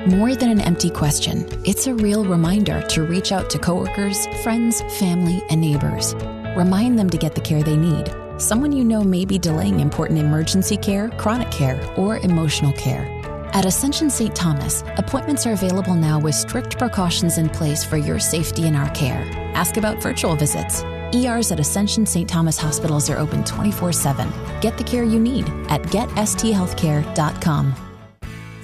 [0.07, 4.81] More than an empty question, it's a real reminder to reach out to coworkers, friends,
[4.99, 6.15] family, and neighbors.
[6.57, 8.09] Remind them to get the care they need.
[8.39, 13.09] Someone you know may be delaying important emergency care, chronic care, or emotional care.
[13.53, 14.37] At Ascension St.
[14.37, 18.91] Thomas, appointments are available now with strict precautions in place for your safety and our
[18.91, 19.29] care.
[19.55, 20.85] Ask about virtual visits.
[21.13, 22.29] ERs at Ascension St.
[22.29, 24.33] Thomas hospitals are open 24 7.
[24.61, 27.88] Get the care you need at getsthealthcare.com.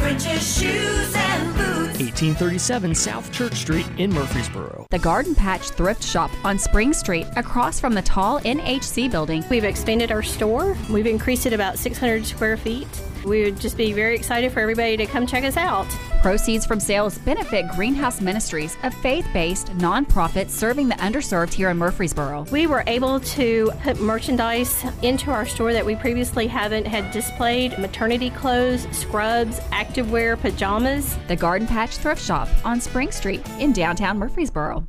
[0.00, 2.00] French's shoes and boots.
[2.00, 4.86] 1837 South Church Street in Murfreesboro.
[4.88, 9.44] The Garden Patch Thrift Shop on Spring Street, across from the tall NHC building.
[9.50, 10.74] We've expanded our store.
[10.88, 12.88] We've increased it about 600 square feet.
[13.26, 15.86] We would just be very excited for everybody to come check us out.
[16.20, 21.78] Proceeds from sales benefit Greenhouse Ministries, a faith based nonprofit serving the underserved here in
[21.78, 22.44] Murfreesboro.
[22.52, 27.78] We were able to put merchandise into our store that we previously haven't had displayed
[27.78, 31.16] maternity clothes, scrubs, activewear, pajamas.
[31.26, 34.86] The Garden Patch Thrift Shop on Spring Street in downtown Murfreesboro.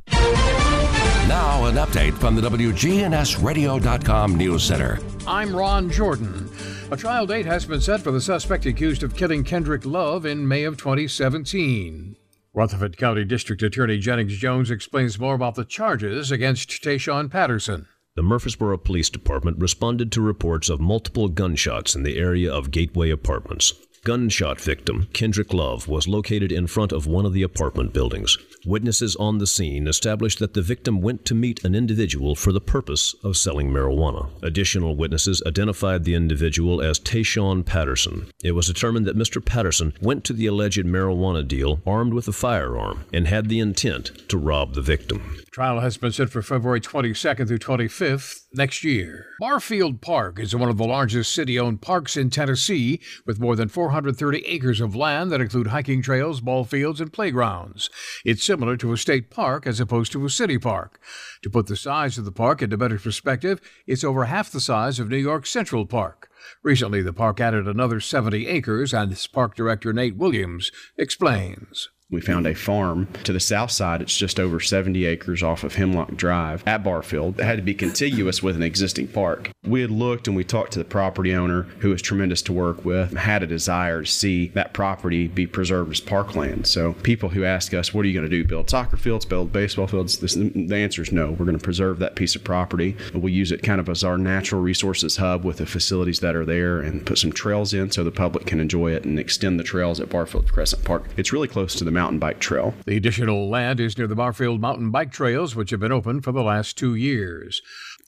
[1.28, 4.98] Now, an update from the WGNSradio.com News Center.
[5.26, 6.50] I'm Ron Jordan.
[6.92, 10.46] A trial date has been set for the suspect accused of killing Kendrick Love in
[10.46, 12.16] May of 2017.
[12.52, 17.86] Rutherford County District Attorney Jennings Jones explains more about the charges against Tayshawn Patterson.
[18.14, 23.08] The Murfreesboro Police Department responded to reports of multiple gunshots in the area of Gateway
[23.08, 23.72] Apartments.
[24.04, 28.36] Gunshot victim Kendrick Love was located in front of one of the apartment buildings.
[28.64, 32.60] Witnesses on the scene established that the victim went to meet an individual for the
[32.60, 34.30] purpose of selling marijuana.
[34.40, 38.28] Additional witnesses identified the individual as Tayshawn Patterson.
[38.44, 39.44] It was determined that Mr.
[39.44, 44.28] Patterson went to the alleged marijuana deal armed with a firearm and had the intent
[44.28, 45.38] to rob the victim.
[45.50, 49.26] Trial has been set for February 22nd through 25th next year.
[49.40, 53.68] Barfield Park is one of the largest city owned parks in Tennessee, with more than
[53.68, 57.90] 430 acres of land that include hiking trails, ball fields, and playgrounds.
[58.24, 61.00] It's similar to a state park as opposed to a city park.
[61.40, 64.98] To put the size of the park into better perspective, it's over half the size
[64.98, 66.30] of New York Central Park.
[66.62, 71.88] Recently, the park added another 70 acres, and its park director Nate Williams explains.
[72.12, 74.02] We found a farm to the south side.
[74.02, 77.40] It's just over 70 acres off of Hemlock Drive at Barfield.
[77.40, 79.50] It had to be contiguous with an existing park.
[79.64, 82.84] We had looked and we talked to the property owner, who was tremendous to work
[82.84, 86.66] with, had a desire to see that property be preserved as parkland.
[86.66, 88.46] So people who ask us, what are you going to do?
[88.46, 90.18] Build soccer fields, build baseball fields?
[90.18, 91.30] This, the answer is no.
[91.30, 92.94] We're going to preserve that piece of property.
[93.14, 96.44] We'll use it kind of as our natural resources hub with the facilities that are
[96.44, 99.64] there and put some trails in so the public can enjoy it and extend the
[99.64, 101.04] trails at Barfield Crescent Park.
[101.16, 102.74] It's really close to the mountain bike trail.
[102.84, 106.32] The additional land is near the Barfield mountain bike trails, which have been open for
[106.32, 107.62] the last two years.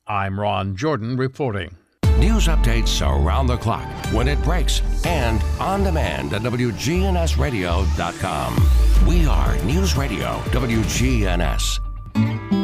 [0.06, 1.76] I'm Ron Jordan reporting.
[2.18, 9.06] News updates around the clock, when it breaks, and on demand at WGNSradio.com.
[9.06, 12.63] We are News Radio WGNS.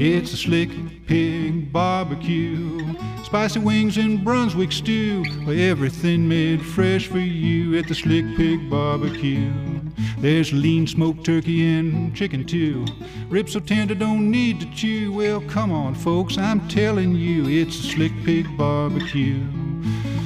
[0.00, 0.70] It's a slick
[1.08, 2.94] pig barbecue.
[3.24, 5.24] Spicy wings and Brunswick stew.
[5.48, 9.52] Everything made fresh for you at the Slick Pig Barbecue.
[10.18, 12.86] There's lean smoked turkey and chicken too.
[13.28, 15.10] Ribs so tender don't need to chew.
[15.10, 19.42] Well, come on, folks, I'm telling you, it's a Slick Pig Barbecue.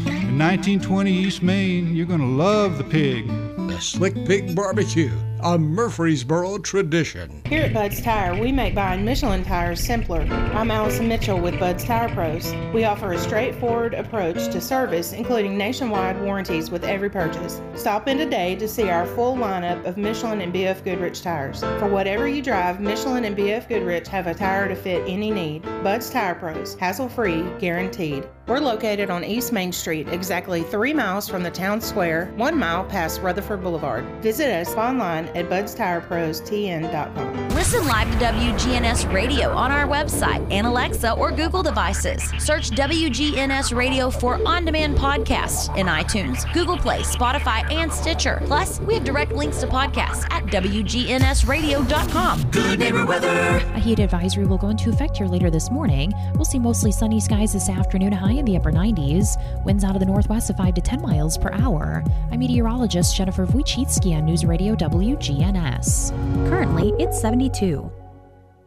[0.05, 3.27] In 1920 East Main, you're gonna love the pig.
[3.57, 7.42] The Slick Pig Barbecue, a Murfreesboro tradition.
[7.46, 10.20] Here at Bud's Tire, we make buying Michelin tires simpler.
[10.20, 12.55] I'm Allison Mitchell with Bud's Tire Pros.
[12.72, 17.61] We offer a straightforward approach to service, including nationwide warranties with every purchase.
[17.74, 21.61] Stop in today to see our full lineup of Michelin and BF Goodrich tires.
[21.61, 25.62] For whatever you drive, Michelin and BF Goodrich have a tire to fit any need.
[25.82, 28.28] Bud's Tire Pros, hassle free, guaranteed.
[28.49, 32.82] We're located on East Main Street, exactly three miles from the town square, one mile
[32.84, 34.05] past Rutherford Boulevard.
[34.20, 37.49] Visit us online at budstireprostn.com.
[37.51, 42.24] Listen live to WGNS Radio on our website and Alexa or Google devices.
[42.38, 48.43] Search WGNS Radio for on demand podcasts in iTunes, Google Play, Spotify, and Stitcher.
[48.47, 52.51] Plus, we have direct links to podcasts at WGNSradio.com.
[52.51, 53.28] Good neighbor weather.
[53.74, 56.12] A heat advisory will go into effect here later this morning.
[56.34, 59.37] We'll see mostly sunny skies this afternoon, a high in the upper 90s.
[59.64, 62.05] Winds out of the northwest of 5 to 10 miles per hour.
[62.30, 66.11] I'm meteorologist Jennifer Wojcicki on News Radio WGNS.
[66.49, 67.91] Currently, it's 72.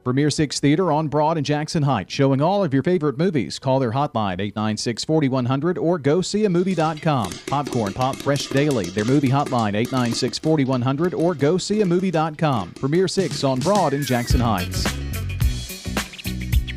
[0.03, 3.57] Premier Six Theater on Broad and Jackson Heights, showing all of your favorite movies.
[3.57, 7.31] Call their hotline 896 4100 or go see a movie.com.
[7.47, 12.71] Popcorn Pop Fresh Daily, their movie hotline 896 4100 or go see a movie.com.
[12.73, 14.83] Premier Six on Broad and Jackson Heights.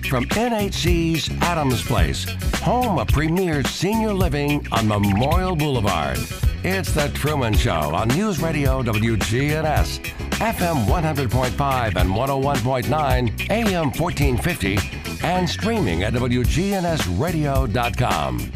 [0.09, 2.25] From NHC's Adams Place,
[2.69, 6.19] home of premier senior living on Memorial Boulevard.
[6.63, 10.01] It's The Truman Show on News Radio WGNS,
[10.33, 14.79] FM 100.5 and 101.9, AM 1450,
[15.27, 18.53] and streaming at WGNSradio.com.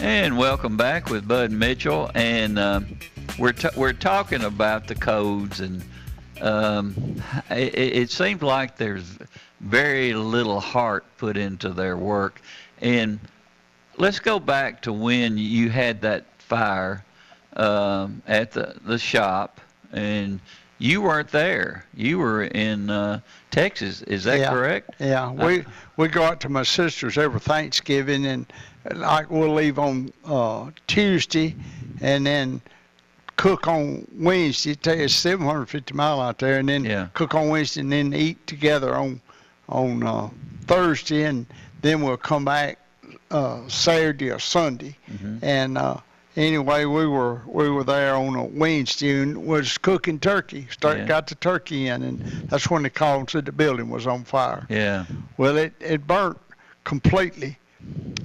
[0.00, 2.82] And welcome back with Bud Mitchell, and uh,
[3.40, 5.82] we're t- we're talking about the codes, and
[6.40, 6.94] um,
[7.50, 9.18] it, it seems like there's
[9.60, 12.40] very little heart put into their work.
[12.80, 13.20] And
[13.98, 17.04] let's go back to when you had that fire
[17.54, 19.60] um, at the the shop,
[19.92, 20.40] and
[20.78, 21.84] you weren't there.
[21.94, 24.02] You were in uh, Texas.
[24.02, 24.94] Is that yeah, correct?
[24.98, 25.64] Yeah, we
[25.96, 28.50] we go out to my sister's every Thanksgiving, and
[28.94, 31.54] like we'll leave on uh, Tuesday,
[32.00, 32.62] and then
[33.36, 34.72] cook on Wednesday.
[34.72, 38.94] It takes 750 mile out there, and then cook on Wednesday, and then eat together
[38.94, 39.20] on
[39.70, 40.28] on uh,
[40.66, 41.46] Thursday, and
[41.82, 42.78] then we'll come back
[43.30, 44.96] uh, Saturday or Sunday.
[45.42, 45.98] And uh,
[46.36, 50.66] anyway, we were we were there on a Wednesday and was cooking turkey.
[50.70, 51.06] Start Yeah.
[51.06, 54.24] got the turkey in, and that's when they called and said the building was on
[54.24, 54.66] fire.
[54.68, 55.06] Yeah.
[55.36, 56.38] Well, it it burnt
[56.84, 57.58] completely,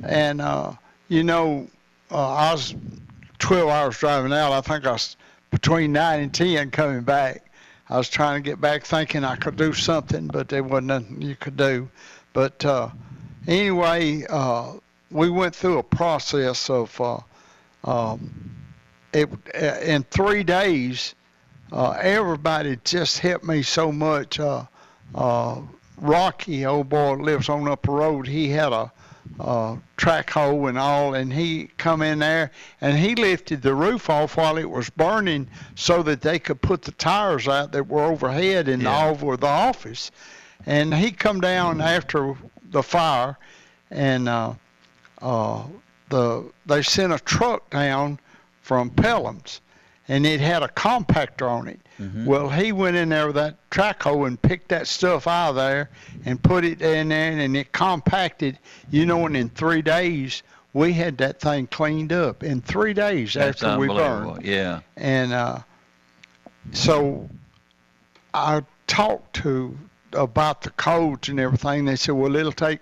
[0.04, 0.74] and uh,
[1.08, 1.68] you know,
[2.12, 2.76] uh, I was
[3.40, 4.52] 12 hours driving out.
[4.52, 5.16] I think I was
[5.52, 7.45] between nine and ten coming back.
[7.88, 11.22] I was trying to get back, thinking I could do something, but there wasn't nothing
[11.22, 11.90] you could do.
[12.34, 12.90] But uh,
[13.48, 14.74] anyway, uh,
[15.12, 17.20] we went through a process of uh,
[17.84, 18.56] um,
[19.14, 21.14] it uh, in three days.
[21.72, 24.40] Uh, everybody just helped me so much.
[24.40, 24.66] Uh,
[25.98, 28.28] Rocky, old boy, lives on up the road.
[28.28, 28.92] He had a
[29.40, 34.10] uh, track hoe and all, and he come in there and he lifted the roof
[34.10, 38.04] off while it was burning, so that they could put the tires out that were
[38.04, 40.12] overhead and all over the office.
[40.66, 42.36] And he come down after
[42.72, 43.38] the fire,
[43.92, 44.54] and uh,
[45.22, 45.64] uh,
[46.10, 48.20] the they sent a truck down
[48.62, 49.62] from Pelham's,
[50.08, 51.80] and it had a compactor on it.
[52.26, 55.56] Well, he went in there with that track hoe and picked that stuff out of
[55.56, 55.90] there
[56.26, 58.60] and put it in there, and it compacted.
[58.92, 60.44] You know, and in three days
[60.74, 62.44] we had that thing cleaned up.
[62.44, 64.82] In three days That's after we burned, Yeah.
[64.98, 65.60] and uh,
[66.74, 67.30] so
[68.34, 69.78] I talked to
[70.14, 71.86] about the codes and everything.
[71.86, 72.80] They said, well, it'll take.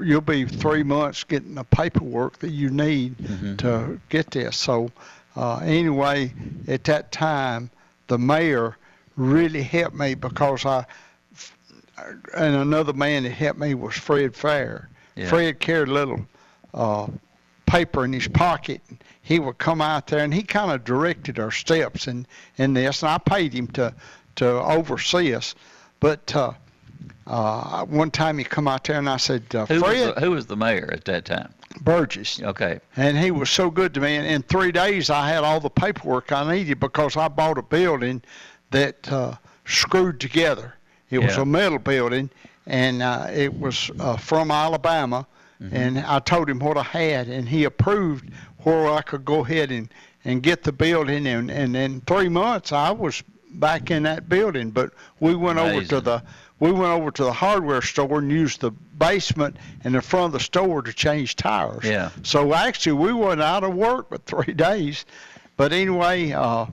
[0.00, 3.16] You'll be three months getting the paperwork that you need
[3.58, 4.56] to get this.
[4.56, 4.90] So
[5.36, 6.32] uh, anyway,
[6.66, 7.70] at that time,
[8.08, 8.76] the mayor
[9.16, 10.86] really helped me because I
[12.34, 14.88] and another man that helped me was Fred Fair.
[15.14, 15.28] Yeah.
[15.28, 16.26] Fred carried a little
[16.74, 17.06] uh,
[17.64, 18.82] paper in his pocket.
[19.22, 22.26] He would come out there and he kind of directed our steps in,
[22.58, 23.94] in this, and I paid him to
[24.36, 25.54] to oversee us.
[25.98, 26.52] But uh,
[27.26, 30.20] uh, one time he come out there and I said, uh, Who was, Fred the,
[30.20, 31.52] who was the mayor at that time?
[31.80, 32.42] Burgess.
[32.42, 32.80] Okay.
[32.96, 34.16] And he was so good to me.
[34.16, 37.62] And in three days, I had all the paperwork I needed because I bought a
[37.62, 38.22] building
[38.70, 40.74] that uh, screwed together.
[41.10, 41.42] It was Yeah.
[41.42, 42.30] a metal building,
[42.66, 45.26] and uh, it was uh, from Alabama.
[45.72, 48.30] And I told him what I had, and he approved
[48.64, 49.88] where I could go ahead and,
[50.24, 51.26] and get the building.
[51.26, 53.22] And, and in three months, I was
[53.52, 54.70] back in that building.
[54.70, 56.22] But we went over to the
[56.58, 60.32] we went over to the hardware store and used the basement and the front of
[60.32, 61.84] the store to change tires.
[61.84, 62.10] Yeah.
[62.22, 65.04] So actually, we wasn't out of work for three days.
[65.56, 66.66] But anyway, uh,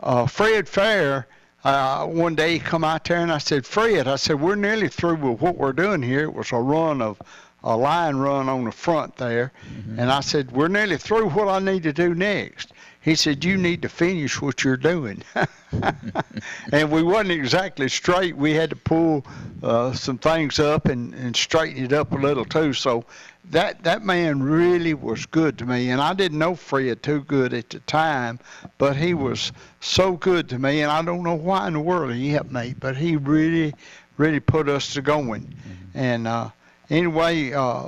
[0.00, 1.26] uh, Fred Fair,
[1.64, 4.88] uh, one day he come out there and I said, Fred, I said, we're nearly
[4.88, 6.24] through with what we're doing here.
[6.24, 7.20] It was a run of
[7.64, 9.52] a line run on the front there.
[9.98, 12.72] And I said, we're nearly through what I need to do next.
[13.08, 15.22] He said, "You need to finish what you're doing."
[16.72, 18.36] and we wasn't exactly straight.
[18.36, 19.24] We had to pull
[19.62, 22.74] uh, some things up and, and straighten it up a little too.
[22.74, 23.06] So
[23.50, 27.54] that that man really was good to me, and I didn't know Fred too good
[27.54, 28.40] at the time,
[28.76, 32.12] but he was so good to me, and I don't know why in the world
[32.12, 33.72] he helped me, but he really,
[34.18, 35.44] really put us to going.
[35.44, 35.98] Mm-hmm.
[35.98, 36.50] And uh,
[36.90, 37.86] anyway, uh,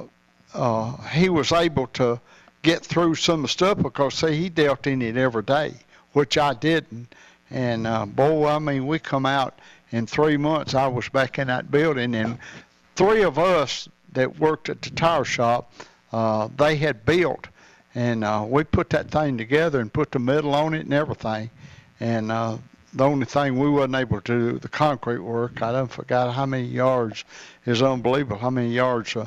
[0.54, 2.18] uh, he was able to
[2.62, 5.74] get through some of the stuff because see, he dealt in it every day,
[6.12, 7.14] which I didn't.
[7.50, 9.58] And uh, boy, I mean, we come out
[9.90, 10.74] in three months.
[10.74, 12.38] I was back in that building, and
[12.94, 15.72] three of us that worked at the tire shop,
[16.12, 17.48] uh, they had built,
[17.94, 21.50] and uh, we put that thing together and put the metal on it and everything.
[21.98, 22.58] And uh,
[22.92, 25.62] the only thing we wasn't able to do the concrete work.
[25.62, 27.24] I don't forgot how many yards
[27.66, 28.38] is unbelievable.
[28.38, 29.26] How many yards uh,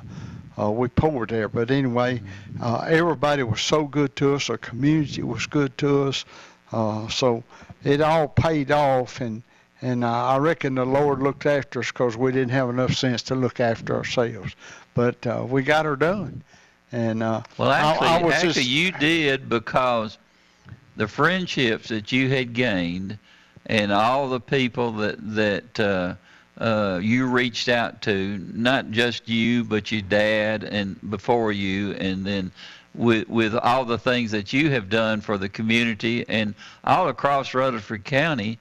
[0.60, 1.50] uh, we poured there.
[1.50, 2.22] But anyway,
[2.62, 4.50] uh, everybody was so good to us.
[4.50, 6.26] Our community was good to us.
[6.72, 7.44] Uh, so
[7.84, 9.44] it all paid off, and
[9.82, 13.22] and uh, I reckon the Lord looked after us because we didn't have enough sense
[13.24, 14.56] to look after ourselves.
[14.94, 16.44] But uh, we got her done.
[16.92, 20.18] And uh, well, actually, I, I was actually, just, you did because
[20.96, 23.18] the friendships that you had gained,
[23.66, 26.18] and all the people that that
[26.58, 32.26] uh, you reached out to, not just you, but your dad, and before you, and
[32.26, 32.52] then
[32.96, 37.54] with with all the things that you have done for the community and all across
[37.54, 38.60] Rutherford County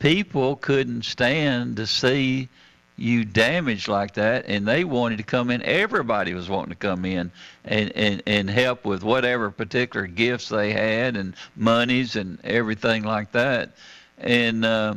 [0.00, 2.48] people couldn't stand to see
[2.96, 5.62] you damaged like that and they wanted to come in.
[5.62, 7.30] Everybody was wanting to come in
[7.64, 13.32] and and and help with whatever particular gifts they had and monies and everything like
[13.32, 13.70] that.
[14.18, 14.94] And uh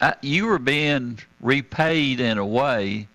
[0.00, 3.08] I, you were being repaid in a way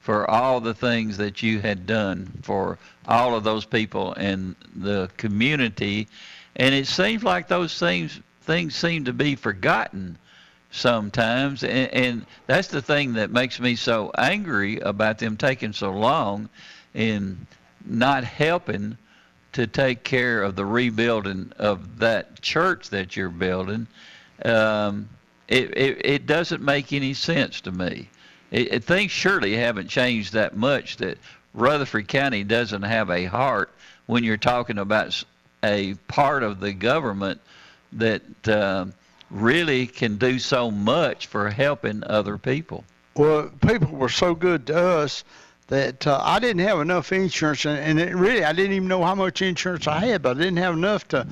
[0.00, 5.08] for all the things that you had done for all of those people and the
[5.16, 6.08] community.
[6.56, 10.18] And it seems like those things things seem to be forgotten
[10.70, 11.64] sometimes.
[11.64, 16.48] And, and that's the thing that makes me so angry about them taking so long
[16.92, 17.46] in
[17.86, 18.98] not helping
[19.52, 23.86] to take care of the rebuilding of that church that you're building.
[24.44, 25.08] Um,
[25.48, 28.08] it, it, it doesn't make any sense to me
[28.50, 31.18] it, it, things surely haven't changed that much that
[31.54, 33.70] Rutherford County doesn't have a heart
[34.06, 35.22] when you're talking about
[35.62, 37.40] a part of the government
[37.92, 38.86] that uh,
[39.30, 42.84] really can do so much for helping other people.
[43.16, 45.24] Well, people were so good to us
[45.68, 49.02] that uh, I didn't have enough insurance, and, and it really I didn't even know
[49.02, 51.26] how much insurance I had, but I didn't have enough to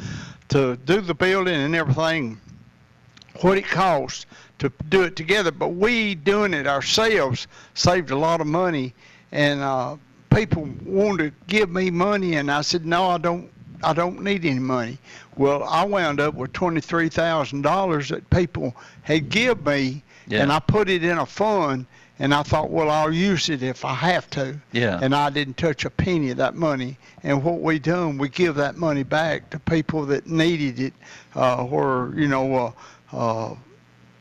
[0.48, 2.40] to do the building and everything,
[3.40, 4.26] what it cost
[4.58, 5.50] to do it together.
[5.50, 8.94] But we doing it ourselves saved a lot of money,
[9.32, 9.96] and uh,
[10.30, 13.50] people wanted to give me money, and I said no, I don't.
[13.84, 14.96] I don't need any money.
[15.36, 20.42] Well, I wound up with twenty-three thousand dollars that people had give me, Yeah.
[20.42, 21.86] and I put it in a fund.
[22.18, 24.56] And I thought, well, I'll use it if I have to.
[24.70, 25.00] Yeah.
[25.02, 26.96] And I didn't touch a penny of that money.
[27.24, 30.92] And what we done, we give that money back to people that needed it,
[31.34, 32.72] uh, where you know, uh,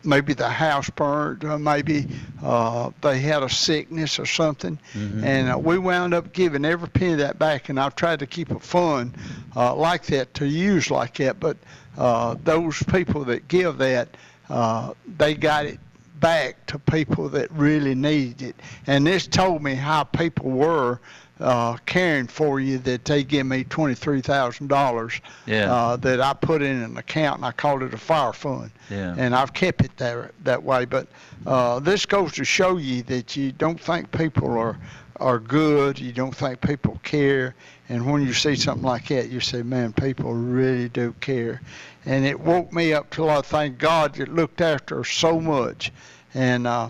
[0.04, 2.08] maybe the house burned, uh, maybe
[2.44, 5.24] uh, they had a sickness or something, Mhm.
[5.24, 7.70] and uh, we wound up giving every penny of that back.
[7.70, 9.14] And I've tried to keep a fund
[9.56, 11.58] uh, like that to use like that, but
[11.98, 14.08] uh, those people that give that,
[14.50, 15.80] uh, they got it
[16.20, 18.56] back to people that really needed it.
[18.88, 21.00] And this told me how people were
[21.42, 25.74] uh, caring for you that they give me twenty-three thousand dollars Yeah.
[25.74, 28.72] uh, that I put in an account and I called it a fire fund.
[28.90, 29.16] Yeah.
[29.18, 30.86] And I've kept it there that way.
[30.86, 31.08] But
[31.46, 34.78] uh, this goes to show you that you don't think people are
[35.20, 36.00] are good.
[36.00, 37.54] You don't think people care.
[37.90, 41.62] And when you see something like that, you say, man, people really do care.
[42.06, 45.92] And it woke me up till I thank God that looked after so much.
[46.34, 46.90] And uh,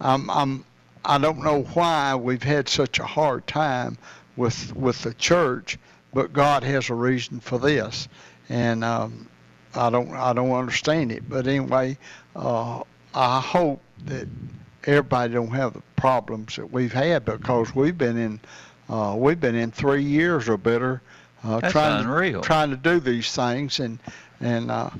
[0.00, 0.64] I'm, I'm,
[1.04, 3.98] I don't know why we've had such a hard time
[4.36, 5.78] with with the church,
[6.12, 8.08] but God has a reason for this.
[8.48, 9.28] And um,
[9.74, 11.28] I don't I don't understand it.
[11.28, 11.96] But anyway,
[12.36, 12.82] uh,
[13.14, 14.28] I hope that
[14.84, 18.40] everybody don't have the problems that we've had because we've been in
[18.88, 21.00] uh, we've been in three years or better
[21.44, 22.40] uh, trying unreal.
[22.40, 23.98] to trying to do these things and
[24.40, 24.90] and uh,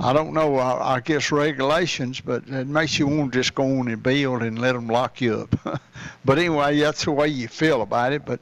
[0.00, 3.78] I don't know I, I guess regulations, but it makes you want to just go
[3.78, 5.80] on and build and let them lock you up.
[6.24, 8.24] but anyway, that's the way you feel about it.
[8.24, 8.40] But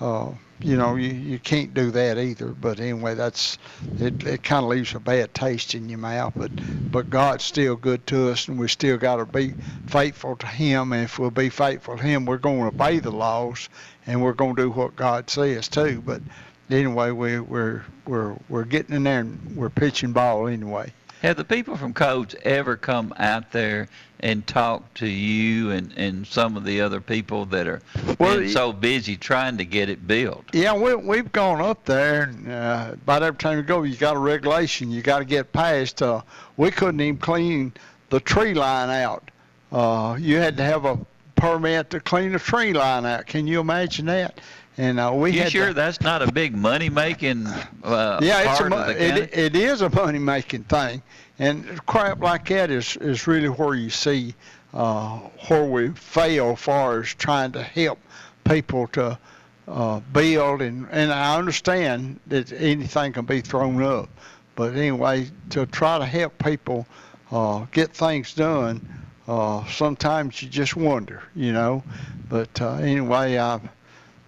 [0.00, 2.48] uh, you know you, you can't do that either.
[2.48, 3.58] But anyway, that's
[3.98, 4.24] it.
[4.24, 6.32] It kind of leaves a bad taste in your mouth.
[6.36, 6.50] But
[6.90, 9.54] but God's still good to us, and we still got to be
[9.86, 10.92] faithful to Him.
[10.92, 13.68] And if we'll be faithful to Him, we're going to obey the laws,
[14.06, 16.02] and we're going to do what God says too.
[16.04, 16.22] But
[16.70, 20.92] anyway, we, we're we're we're getting in there and we're pitching ball anyway.
[21.22, 23.88] Have the people from Codes ever come out there
[24.20, 27.80] and talk to you and, and some of the other people that are
[28.18, 30.44] Well, so busy trying to get it built?
[30.52, 34.16] Yeah, we, we've gone up there, and uh, about every time you go, you got
[34.16, 36.02] a regulation you got to get past.
[36.02, 36.22] Uh,
[36.56, 37.72] we couldn't even clean
[38.10, 39.30] the tree line out.
[39.72, 40.98] Uh, you had to have a
[41.34, 43.26] permit to clean the tree line out.
[43.26, 44.40] Can you imagine that?
[44.78, 48.40] And uh, we you had sure to, that's not a big money making uh, yeah,
[48.40, 49.20] it's a, part mo- of the county?
[49.22, 51.02] it, it is a money making thing,
[51.38, 54.34] and crap like that is is really where you see
[54.74, 55.18] uh,
[55.48, 57.98] where we fail far as trying to help
[58.44, 59.18] people to
[59.66, 64.10] uh, build and and I understand that anything can be thrown up,
[64.56, 66.86] but anyway, to try to help people
[67.30, 68.86] uh, get things done,
[69.26, 71.82] uh, sometimes you just wonder, you know.
[72.28, 73.58] But uh, anyway, I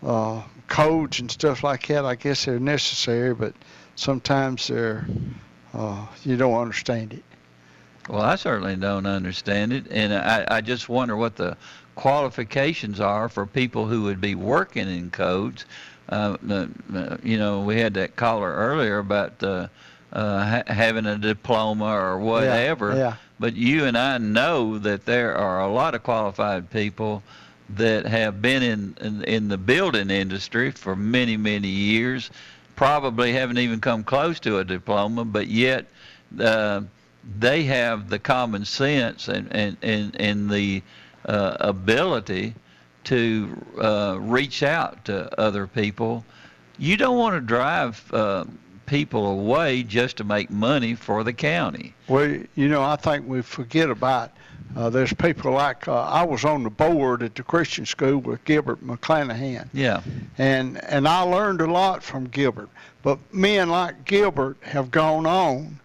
[0.02, 3.54] uh, codes and stuff like that, I guess they're necessary, but
[3.96, 5.06] sometimes they're
[5.74, 7.22] uh, you don't understand it.
[8.08, 11.56] Well, I certainly don't understand it, and I, I just wonder what the
[11.94, 15.66] qualifications are for people who would be working in codes.
[16.08, 19.68] Uh, uh, uh, you know, we had that caller earlier about uh,
[20.12, 22.96] uh, ha- having a diploma or whatever.
[22.96, 23.16] yeah.
[23.38, 27.22] But you and I know that there are a lot of qualified people
[27.70, 32.30] that have been in, in in the building industry for many many years,
[32.76, 35.86] probably haven't even come close to a diploma, but yet
[36.40, 36.80] uh,
[37.38, 40.82] they have the common sense and and and, and the
[41.26, 42.54] uh, ability
[43.04, 46.24] to uh, reach out to other people.
[46.78, 48.44] You don't want to drive uh,
[48.86, 51.94] people away just to make money for the county.
[52.06, 54.32] Well, you know, I think we forget about.
[54.76, 58.44] Uh, there's people like uh, I was on the board at the Christian school with
[58.44, 60.02] Gilbert McClanahan, Yeah.
[60.36, 62.68] and and I learned a lot from Gilbert.
[63.02, 65.80] But men like Gilbert have gone on,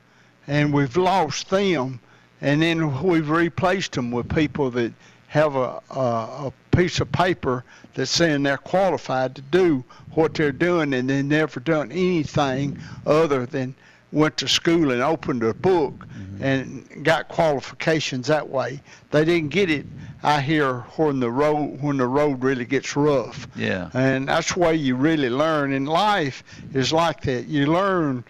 [0.47, 1.99] and we've lost them,
[2.41, 4.91] and then we've replaced them with people that
[5.27, 7.63] have a a, a piece of paper
[7.93, 13.45] that's saying they're qualified to do what they're doing, and they've never done anything other
[13.45, 13.73] than
[14.13, 16.05] went to school and opened a book
[16.39, 18.81] and got qualifications that way.
[19.11, 19.85] They didn't get it.
[20.23, 23.47] I hear when the road when the road really gets rough.
[23.55, 23.89] Yeah.
[23.93, 25.73] And that's the way you really learn.
[25.73, 26.43] And life
[26.73, 27.47] is like that.
[27.47, 28.23] You learn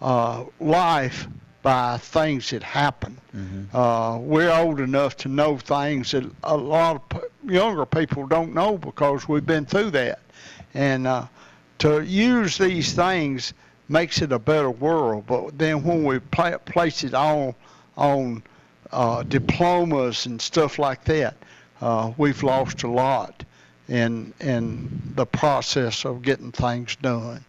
[0.00, 1.26] uh, life
[1.62, 3.16] by things that happen.
[3.72, 8.54] Uh, we're old enough to know things that a lot of p- younger people don't
[8.54, 10.20] know because we've been through that.
[10.74, 11.26] And uh,
[11.78, 13.52] to use these things
[13.88, 15.26] makes it a better world.
[15.26, 17.54] But then when we pla place it on
[17.96, 18.42] on
[18.92, 21.36] uh, diplomas and stuff like that,
[21.80, 23.44] uh, we've lost a lot
[23.88, 27.44] in in the process of getting things done.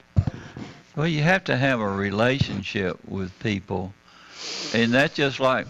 [0.96, 3.94] Well, you have to have a relationship with people,
[4.74, 5.68] and that's just like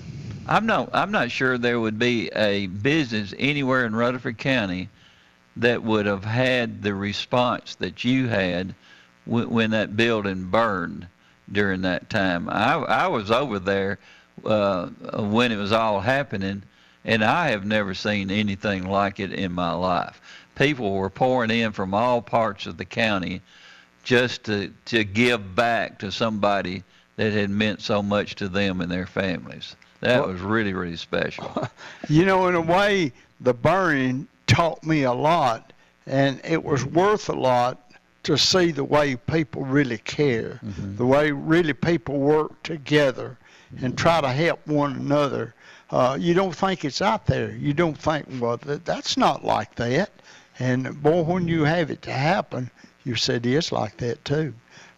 [0.48, 4.90] I'm not I'm not sure there would be a business anywhere in Rutherford County
[5.58, 8.76] that would have had the response that you had
[9.28, 11.08] when, when that building burned
[11.52, 12.50] during that time.
[12.50, 14.00] I I was over there
[14.46, 16.64] uh, when it was all happening,
[17.06, 20.22] and I have never seen anything like it in my life.
[20.56, 23.42] People were pouring in from all parts of the county
[24.04, 26.84] just to, to give back to somebody
[27.18, 29.76] that had meant so much to them and their families.
[30.02, 31.68] That Well- was really, really special.
[32.10, 33.12] You know, in a way,
[33.42, 35.74] the burning taught me a lot,
[36.06, 37.87] and it was worth a lot
[38.28, 40.98] to see the way people really care, mm-hmm.
[40.98, 43.38] the way really people work together
[43.70, 43.96] and mm-hmm.
[43.96, 45.56] try to help one another.
[45.92, 47.52] Uh, you don't think it's out there.
[47.52, 50.12] You don't think, well, that, that's not like that.
[50.60, 51.68] And boy, when you mm-hmm.
[51.68, 52.70] have it to happen,
[53.06, 54.54] you said it's like that too.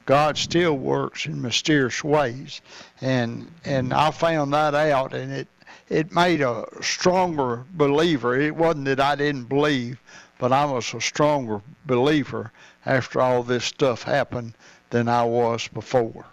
[0.08, 2.62] God still works in mysterious ways,
[3.00, 5.48] and and I found that out, and it
[5.88, 8.36] it made a stronger believer.
[8.40, 10.00] It wasn't that I didn't believe,
[10.40, 12.52] but I was a stronger believer
[12.90, 14.54] after all this stuff happened
[14.90, 16.26] than I was before.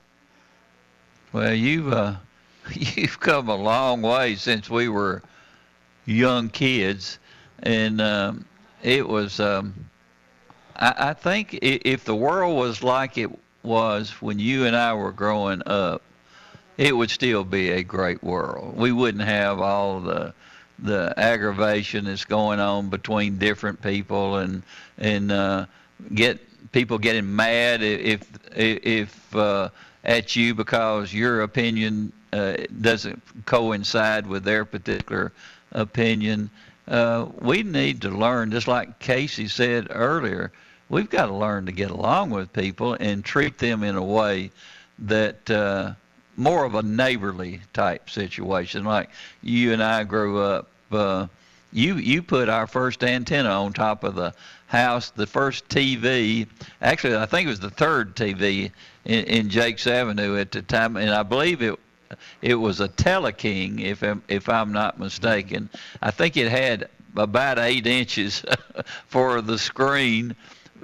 [1.32, 2.14] Well, you've uh,
[2.72, 5.22] you've come a long way since we were
[6.06, 7.18] young kids,
[7.62, 8.46] and um,
[8.82, 9.38] it was.
[9.38, 9.74] Um,
[10.76, 13.30] I, I think if the world was like it
[13.62, 16.00] was when you and I were growing up,
[16.78, 18.76] it would still be a great world.
[18.76, 20.32] We wouldn't have all the
[20.78, 24.62] the aggravation that's going on between different people and
[24.96, 25.66] and uh,
[26.14, 26.45] get
[26.76, 28.20] people getting mad if
[28.54, 29.70] if, uh,
[30.04, 35.32] at you because your opinion uh, doesn't coincide with their particular
[35.72, 36.50] opinion.
[36.86, 40.52] Uh, we need to learn, just like Casey said earlier,
[40.90, 44.50] we've got to learn to get along with people and treat them in a way
[44.98, 45.94] that uh,
[46.36, 48.84] more of a neighborly type situation.
[48.84, 49.08] Like
[49.40, 50.68] you and I grew up.
[50.92, 51.28] Uh,
[51.76, 54.32] you you put our first antenna on top of the
[54.66, 56.48] house, the first TV.
[56.80, 58.70] Actually, I think it was the third TV
[59.04, 61.78] in, in Jakes Avenue at the time, and I believe it
[62.40, 65.68] it was a Teleking, if I'm, if I'm not mistaken.
[66.00, 68.44] I think it had about eight inches
[69.08, 70.36] for the screen.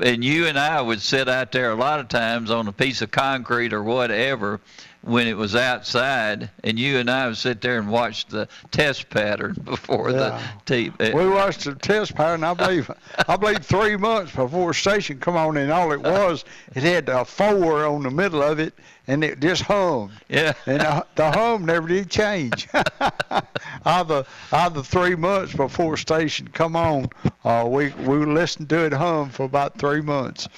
[0.02, 3.02] And you and I would sit out there a lot of times on a piece
[3.02, 4.60] of concrete or whatever
[5.02, 9.10] when it was outside, and you and I would sit there and watch the test
[9.10, 10.40] pattern before Yeah.
[10.64, 11.12] the TV.
[11.14, 12.44] We watched the test pattern.
[12.44, 12.90] I believe,
[13.28, 16.44] I believe three months before station come on, and all it was,
[16.74, 18.74] it had a four on the middle of it,
[19.08, 20.12] and it just hummed.
[20.28, 20.52] Yeah.
[20.66, 22.68] And the, the hum never did change.
[23.84, 27.08] either either three months before station come on,
[27.44, 30.48] uh, we we listened to it hum for about three months.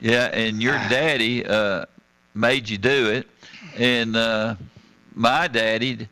[0.00, 1.84] Yeah, and your daddy uh,
[2.34, 3.28] made you do it,
[3.76, 4.56] and uh,
[5.14, 6.08] my daddy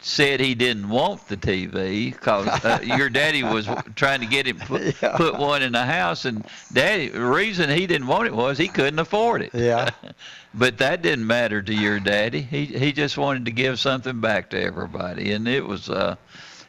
[0.00, 4.58] said he didn't want the TV because uh, your daddy was trying to get him
[4.58, 8.58] put, put one in the house, and daddy the reason he didn't want it was
[8.58, 9.50] he couldn't afford it.
[9.52, 9.90] Yeah.
[10.54, 12.40] but that didn't matter to your daddy.
[12.40, 16.16] He he just wanted to give something back to everybody, and it was uh,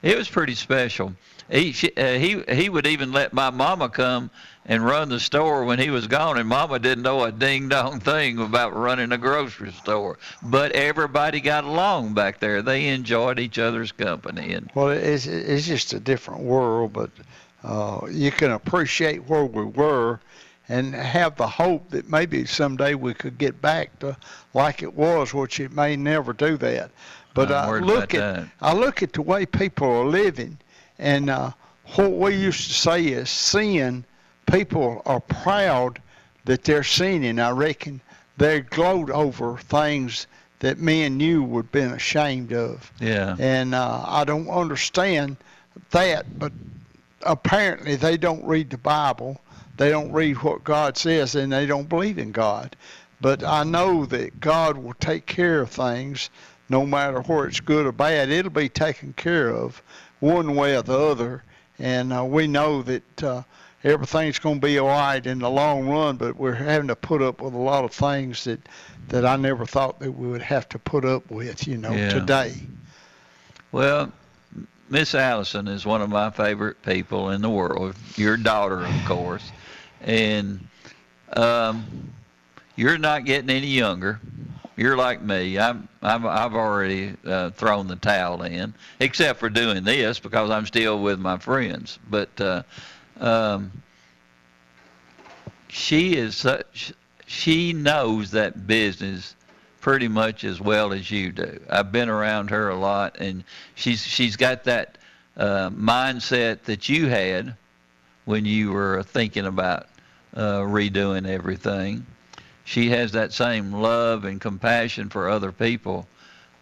[0.01, 1.13] it was pretty special.
[1.49, 4.31] He she, uh, he he would even let my mama come
[4.67, 7.99] and run the store when he was gone, and mama didn't know a ding dong
[7.99, 10.17] thing about running a grocery store.
[10.43, 12.61] But everybody got along back there.
[12.61, 17.09] They enjoyed each other's company, and Well, it's it's just a different world, but
[17.63, 20.19] uh, you can appreciate where we were,
[20.67, 24.17] and have the hope that maybe someday we could get back to
[24.53, 26.91] like it was, which it may never do that.
[27.33, 28.47] But I'm I look at that.
[28.61, 30.57] I look at the way people are living,
[30.99, 31.51] and uh,
[31.95, 34.03] what we used to say is sin.
[34.51, 36.01] People are proud
[36.45, 37.39] that they're sinning.
[37.39, 38.01] I reckon
[38.37, 40.27] they gloat over things
[40.59, 42.91] that men you would been ashamed of.
[42.99, 43.35] yeah.
[43.37, 45.37] And uh, I don't understand
[45.91, 46.51] that, but
[47.23, 49.39] apparently they don't read the Bible.
[49.77, 52.75] They don't read what God says, and they don't believe in God.
[53.21, 56.29] But I know that God will take care of things,
[56.69, 58.29] no matter where it's good or bad.
[58.29, 59.81] It'll be taken care of
[60.19, 61.43] one way or the other.
[61.79, 63.43] And uh, we know that uh,
[63.83, 67.21] everything's going to be all right in the long run, but we're having to put
[67.21, 68.59] up with a lot of things that,
[69.09, 72.09] that I never thought that we would have to put up with, you know, Yeah.
[72.09, 72.53] today.
[73.71, 74.11] Well,
[74.89, 77.95] Miss Allison is one of my favorite people in the world.
[78.15, 79.51] Your daughter, of course,
[80.01, 80.65] and
[81.33, 81.85] um,
[82.75, 84.19] you're not getting any younger.
[84.77, 85.57] You're like me.
[85.59, 90.65] I'm, I'm I've already uh, thrown the towel in, except for doing this because I'm
[90.67, 91.97] still with my friends.
[92.09, 92.63] But uh,
[93.19, 93.71] um,
[95.67, 96.93] she is such.
[97.25, 99.35] She knows that business
[99.81, 101.59] pretty much as well as you do.
[101.69, 103.43] I've been around her a lot, and
[103.75, 104.97] she's she's got that
[105.35, 107.55] uh, mindset that you had
[108.25, 109.87] when you were thinking about
[110.35, 112.05] uh, redoing everything.
[112.65, 116.07] She has that same love and compassion for other people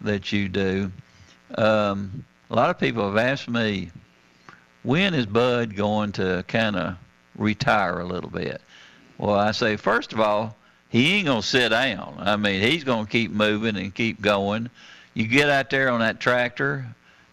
[0.00, 0.92] that you do.
[1.56, 3.90] Um, a lot of people have asked me,
[4.86, 6.96] when is Bud going to kind of
[7.34, 8.60] retire a little bit?
[9.18, 10.56] Well, I say, first of all,
[10.88, 12.14] he ain't going to sit down.
[12.20, 14.70] I mean, he's going to keep moving and keep going.
[15.12, 16.86] You get out there on that tractor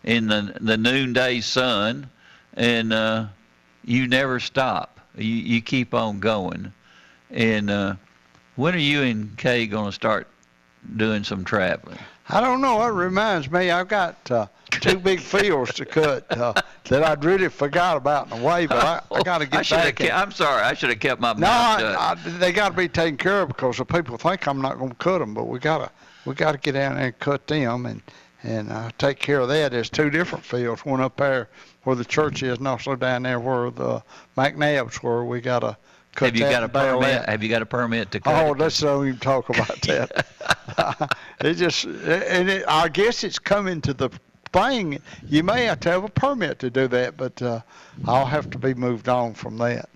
[0.03, 2.09] in the, the noonday sun,
[2.55, 3.27] and uh,
[3.85, 4.99] you never stop.
[5.15, 6.73] You, you keep on going.
[7.29, 7.95] And uh,
[8.55, 10.27] when are you and Kay going to start
[10.97, 11.97] doing some traveling?
[12.29, 12.79] I don't know.
[12.79, 16.53] That reminds me, I've got uh, two big fields to cut uh,
[16.85, 19.95] that I'd really forgot about in a way, but I, I got to get have.
[19.95, 19.95] back.
[19.95, 20.61] Ke- I'm sorry.
[20.63, 21.95] I should have kept my no, mouth I, shut.
[22.27, 24.91] I, they got to be taken care of because the people think I'm not going
[24.91, 25.91] to cut them, but we gotta
[26.25, 28.01] we gotta get down there and cut them and
[28.43, 29.71] and uh, take care of that.
[29.71, 31.49] There's two different fields, one up there
[31.83, 34.03] where the church is, and also down there where the
[34.37, 35.25] McNabbs were.
[35.25, 35.77] We gotta
[36.15, 37.01] cut have you got a permit?
[37.01, 37.29] that.
[37.29, 38.45] Have you got a permit to cut?
[38.45, 38.57] Oh, it?
[38.59, 41.17] let's don't even talk about that.
[41.41, 44.09] it just, and it, I guess it's coming to the
[44.51, 44.99] thing.
[45.29, 47.61] You may have to have a permit to do that, but uh,
[48.05, 49.89] I'll have to be moved on from that.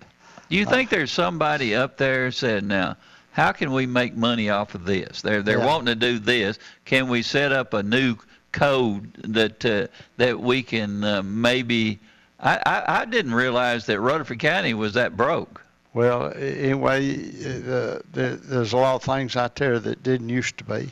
[0.50, 2.96] Do you think there's somebody up there said, now,
[3.32, 5.22] how can we make money off of this?
[5.22, 5.66] They're they're Yeah.
[5.66, 6.58] wanting to do this.
[6.86, 8.16] Can we set up a new
[8.50, 12.00] code that uh, that we can uh, maybe?
[12.40, 15.62] I, I I didn't realize that Rutherford County was that broke.
[15.98, 17.10] Well, anyway,
[17.44, 20.90] uh, there, there's a lot of things out there that didn't used to be,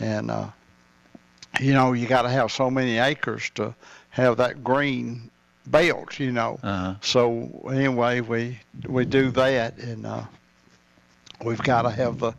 [0.00, 0.48] and uh,
[1.60, 3.72] you know you got to have so many acres to
[4.10, 5.30] have that green
[5.68, 6.58] belt, you know.
[6.60, 6.96] Uh-huh.
[7.02, 10.24] So anyway, we we do that, and uh,
[11.44, 12.32] we've got to have the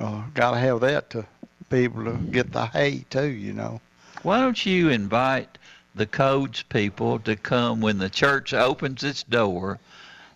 [0.00, 1.24] uh, got to have that to
[1.70, 3.80] be able to get the hay too, you know.
[4.24, 5.58] Why don't you invite
[5.94, 9.78] the codes people to come when the church opens its door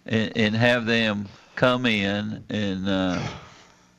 [0.07, 3.20] and, and have them come in and uh,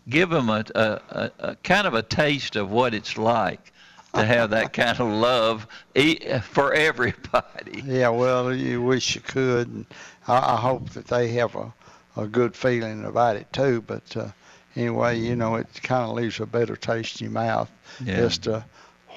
[0.10, 3.72] give them a, a, a, a kind of a taste of what it's like
[4.14, 6.20] to have that kind of love e-
[6.52, 7.84] for everybody.
[7.86, 9.86] Yeah, well, you wish you could, and
[10.28, 11.74] I, I hope that they have a,
[12.16, 13.82] a good feeling about it too.
[13.86, 14.30] But uh,
[14.76, 17.70] anyway, you know, it kind of leaves a better taste in your mouth
[18.04, 18.14] Yeah.
[18.16, 18.64] as to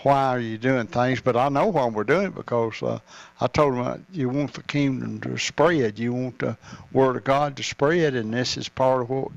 [0.03, 1.21] why are you doing things.
[1.21, 2.99] But I know why we're doing it because uh,
[3.41, 6.57] I told them uh, you want the kingdom to spread, you want the
[6.93, 9.29] word of God to spread, and this is part of what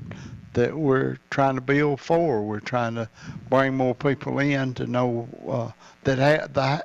[0.54, 2.42] that we're trying to build for.
[2.42, 3.08] We're trying to
[3.50, 5.70] bring more people in to know uh,
[6.04, 6.84] that ha- the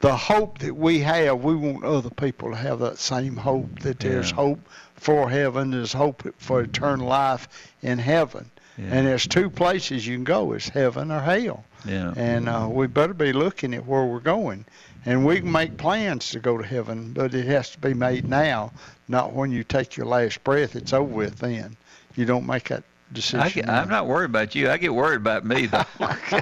[0.00, 1.42] the hope that we have.
[1.42, 3.80] We want other people to have that same hope.
[3.80, 4.36] That there's Yeah.
[4.36, 4.60] hope
[4.94, 5.70] for heaven.
[5.70, 7.48] There's hope for eternal life
[7.82, 8.50] in heaven.
[8.76, 8.84] Yeah.
[8.92, 11.64] And there's two places you can go: it's heaven or hell.
[11.84, 12.12] Yeah.
[12.16, 14.64] And uh, we better be looking at where we're going.
[15.06, 18.28] And we can make plans to go to heaven, but it has to be made
[18.28, 18.72] now,
[19.08, 20.76] not when you take your last breath.
[20.76, 21.76] It's over with then.
[22.16, 23.70] You don't make that decision.
[23.70, 24.68] I I'm not worried about you.
[24.68, 25.84] I get worried about me though.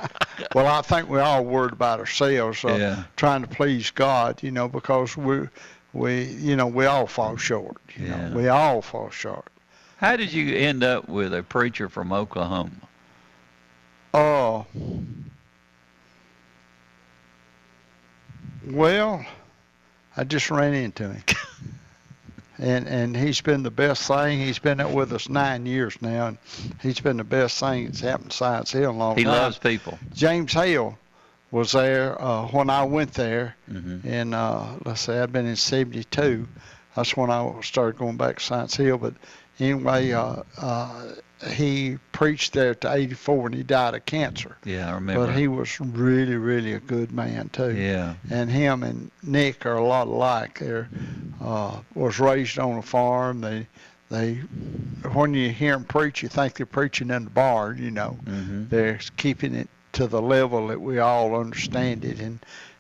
[0.55, 3.05] well, I think we're all worried about ourselves, uh, Yeah.
[3.17, 5.49] trying to please God, you know, because we,
[5.93, 7.77] we, you know, we all fall short.
[7.97, 8.29] You Yeah.
[8.31, 9.47] know, we all fall short.
[9.99, 12.71] How did you end up with a preacher from Oklahoma?
[14.15, 14.67] Oh,
[18.67, 19.25] well,
[20.17, 21.23] I just ran into him.
[22.59, 24.39] And and he's been the best thing.
[24.39, 26.39] He's been out with us nine years now, and
[26.81, 29.33] he's been the best thing that's happened to Science Hill in a long He time.
[29.35, 29.99] loves people.
[30.15, 30.97] James Hale
[31.51, 34.09] was there uh, when I went there, Mm-hmm.
[34.09, 36.49] and uh, let's say I've been in '72.
[36.95, 38.97] That's when I started going back to Science Hill.
[38.97, 39.13] But
[39.61, 41.09] anyway, uh, uh,
[41.45, 44.57] he preached there to 84, and he died of cancer.
[44.65, 45.27] Yeah, I remember.
[45.27, 47.77] But he was really, really a good man too.
[47.77, 48.15] Yeah.
[48.31, 50.61] And him and Nick are a lot alike.
[50.61, 50.89] They're
[51.43, 53.43] uh, was raised on a farm.
[53.43, 53.67] They
[54.11, 54.37] they
[55.13, 57.79] when you hear them preach, you think they're preaching in the barn.
[57.79, 58.69] You know, mm-hmm.
[58.69, 62.39] they're keeping it to the level that we all understand it, and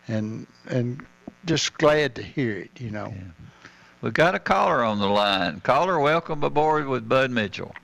[0.08, 1.04] and and
[1.44, 2.70] just glad to hear it.
[2.78, 3.12] You know.
[3.14, 3.46] Yeah.
[4.02, 5.60] We've got a caller on the line.
[5.60, 7.74] Caller, welcome aboard with Bud Mitchell.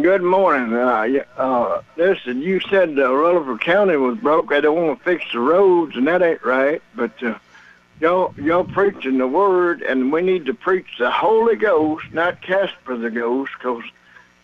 [0.00, 0.72] Good morning.
[0.72, 4.48] Uh, uh, listen, you said uh, Rutherford County was broke.
[4.48, 6.80] They don't want to fix the roads, and that ain't right.
[6.94, 7.38] But uh,
[8.00, 12.96] y'all, y'all preaching the word, and we need to preach the Holy Ghost, not Casper
[12.96, 13.84] the Ghost, because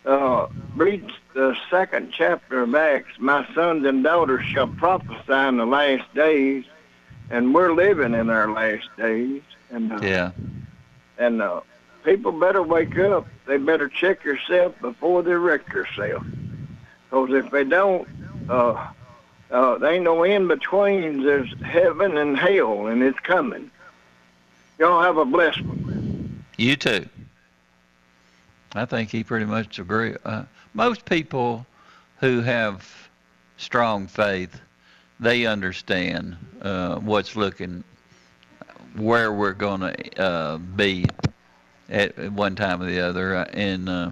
[0.04, 3.18] uh, read the second chapter of Acts.
[3.18, 6.66] My sons and daughters shall prophesy in the last days,
[7.30, 9.40] and we're living in our last days.
[9.70, 10.32] And uh, Yeah.
[11.16, 11.62] and uh,
[12.08, 13.26] people better wake up.
[13.46, 16.24] They better check yourself before they wreck yourself.
[17.10, 18.08] Because if they don't,
[18.48, 18.88] uh,
[19.50, 21.24] uh, there ain't no in betweens.
[21.24, 23.70] There's heaven and hell, and it's coming.
[24.78, 26.44] Y'all have a blessed one.
[26.56, 27.06] You too.
[28.74, 30.16] I think he pretty much agree.
[30.24, 30.44] Uh,
[30.74, 31.66] most people
[32.20, 32.90] who have
[33.58, 34.60] strong faith,
[35.20, 37.84] they understand uh, what's looking,
[38.96, 41.04] where we're going to uh, be
[41.88, 43.36] at one time or the other.
[43.36, 44.10] Uh, And uh,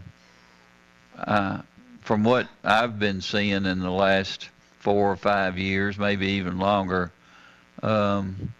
[1.19, 1.63] uh,
[2.01, 4.49] from what I've been seeing in the last
[4.79, 7.11] four or five years, maybe even longer,
[7.83, 8.53] um,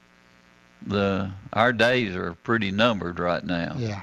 [0.87, 3.75] the our days are pretty numbered right now.
[3.79, 4.03] Yeah.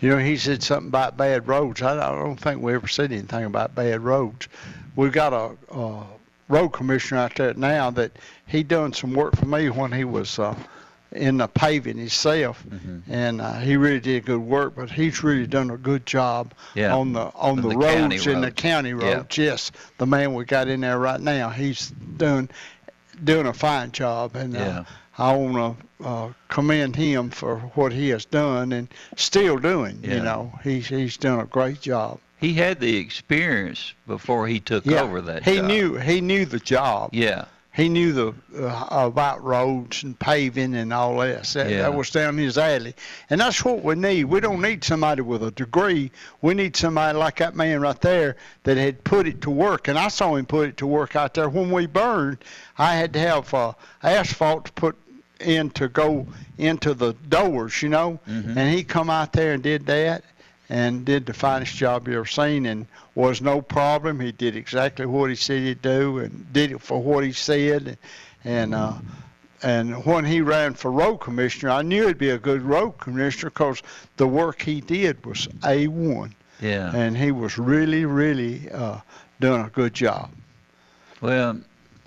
[0.00, 1.82] You know, he said something about bad roads.
[1.82, 4.48] I, I don't think we ever said anything about bad roads.
[4.96, 6.04] We've got a, a
[6.48, 8.12] road commissioner out there now that
[8.46, 10.54] he done some work for me when he was uh,
[11.12, 13.12] in the paving himself, Mm-hmm.
[13.12, 14.74] and uh, he really did good work.
[14.76, 16.94] But he's really done a good job Yeah.
[16.94, 18.54] on the on On the, the roads in the roads.
[18.62, 19.14] county Yeah.
[19.14, 19.36] roads.
[19.38, 22.48] Yes, the man we got in there right now, he's doing
[23.24, 24.78] doing a fine job, and Yeah.
[24.80, 24.84] uh,
[25.18, 29.98] I want to uh, commend him for what he has done and still doing.
[30.02, 30.14] Yeah.
[30.14, 32.20] You know, he's he's done a great job.
[32.38, 35.66] He had the experience before he took Yeah, over that he job.
[35.66, 37.10] knew he knew the job.
[37.12, 37.44] Yeah.
[37.72, 38.34] He knew the
[38.68, 41.44] uh, about roads and paving and all that.
[41.44, 41.82] That, Yeah.
[41.82, 42.94] that was down his alley,
[43.30, 44.24] and that's what we need.
[44.24, 46.10] We don't need somebody with a degree.
[46.42, 49.86] We need somebody like that man right there that had put it to work.
[49.86, 52.38] And I saw him put it to work out there when we burned.
[52.76, 54.96] I had to have uh, asphalt to put
[55.38, 56.26] in to go
[56.58, 58.18] into the doors, you know.
[58.28, 58.56] Mhm.
[58.56, 60.24] And he come out there and did that,
[60.70, 64.20] and did the finest job you ever seen, and was no problem.
[64.20, 67.86] He did exactly what he said he'd do, and did it for what he said,
[67.88, 67.96] and,
[68.44, 68.94] and uh,
[69.62, 73.50] and when he ran for road commissioner, I knew he'd be a good road commissioner
[73.50, 73.82] because
[74.16, 76.94] the work he did was a one, Yeah.
[76.94, 79.00] and he was really, really uh,
[79.38, 80.30] doing a good job.
[81.20, 81.60] Well,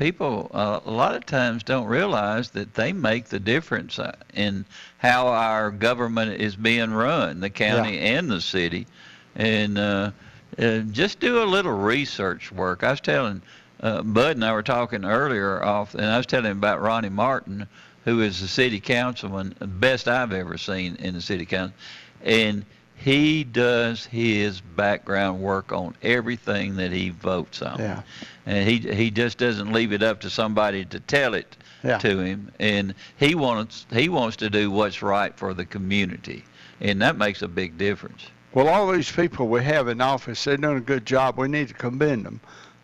[0.04, 4.66] people uh, a lot of times don't realize that they make the difference uh, in
[4.98, 8.86] how our government is being run, the county and the city.
[9.34, 10.12] And uh,
[10.60, 12.84] uh, just do a little research work.
[12.84, 13.42] I was telling
[13.80, 17.08] uh, Bud and I were talking earlier off, and I was telling him about Ronnie
[17.08, 17.66] Martin,
[18.04, 21.78] who is the city councilman, the best I've ever seen in the city council,
[22.22, 22.66] and
[23.04, 28.02] he does his background work on everything that he votes on Yeah.
[28.46, 31.98] and he he just doesn't leave it up to somebody to tell it Yeah.
[31.98, 36.46] to him and he wants he wants to do what's right for the community
[36.80, 40.58] and that makes a big difference Well, all these people we have in office, they're
[40.58, 41.38] doing a good job.
[41.40, 42.40] We need to commend them.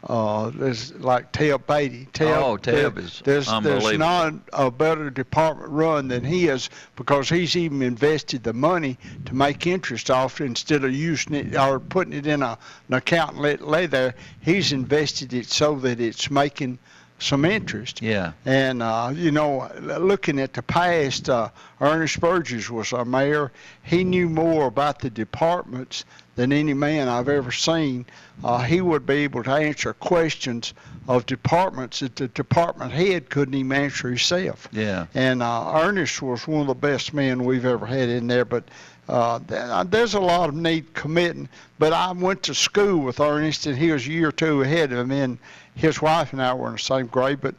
[0.08, 2.08] Uh, there's like Tab Beatty.
[2.14, 3.97] Tab, Oh, Tab is there's, There's unbelievable.
[3.97, 9.36] not a better department run than he is because he's even invested the money to
[9.36, 13.41] make interest off instead of using it or putting it in a, an account and
[13.41, 14.16] let it lay there.
[14.39, 16.80] He's invested it so that it's making
[17.22, 18.02] some interest.
[18.02, 21.50] yeah And, uh, you know, looking at the past, uh,
[21.82, 23.52] Ernest Burgess was our mayor.
[23.84, 26.06] He knew more about the departments
[26.40, 28.06] than any man I've ever seen.
[28.46, 30.74] Uh, he would be able to answer questions
[31.10, 34.70] of departments that the department head couldn't even answer himself.
[34.72, 38.46] yeah And uh, Ernest was one of the best men we've ever had in there.
[38.46, 38.64] But
[39.10, 41.50] uh, uh, there's a lot of need committing.
[41.78, 44.94] But I went to school with Ernest, and he was a year or two ahead
[44.94, 45.20] of me.
[45.20, 45.38] And
[45.76, 47.42] his wife and I were in the same grade.
[47.42, 47.56] But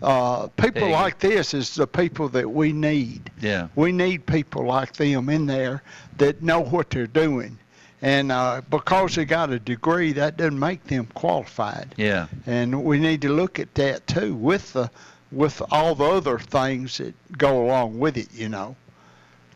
[0.00, 0.92] uh, people Peggy.
[0.92, 3.30] like this is the people that we need.
[3.42, 5.82] yeah We need people like them in there
[6.16, 7.58] that know what they're doing.
[8.04, 11.94] And uh, because they got a degree, that doesn't make them qualified.
[11.96, 12.26] Yeah.
[12.44, 14.90] And we need to look at that too with the
[15.32, 18.76] with all the other things that go along with it you know.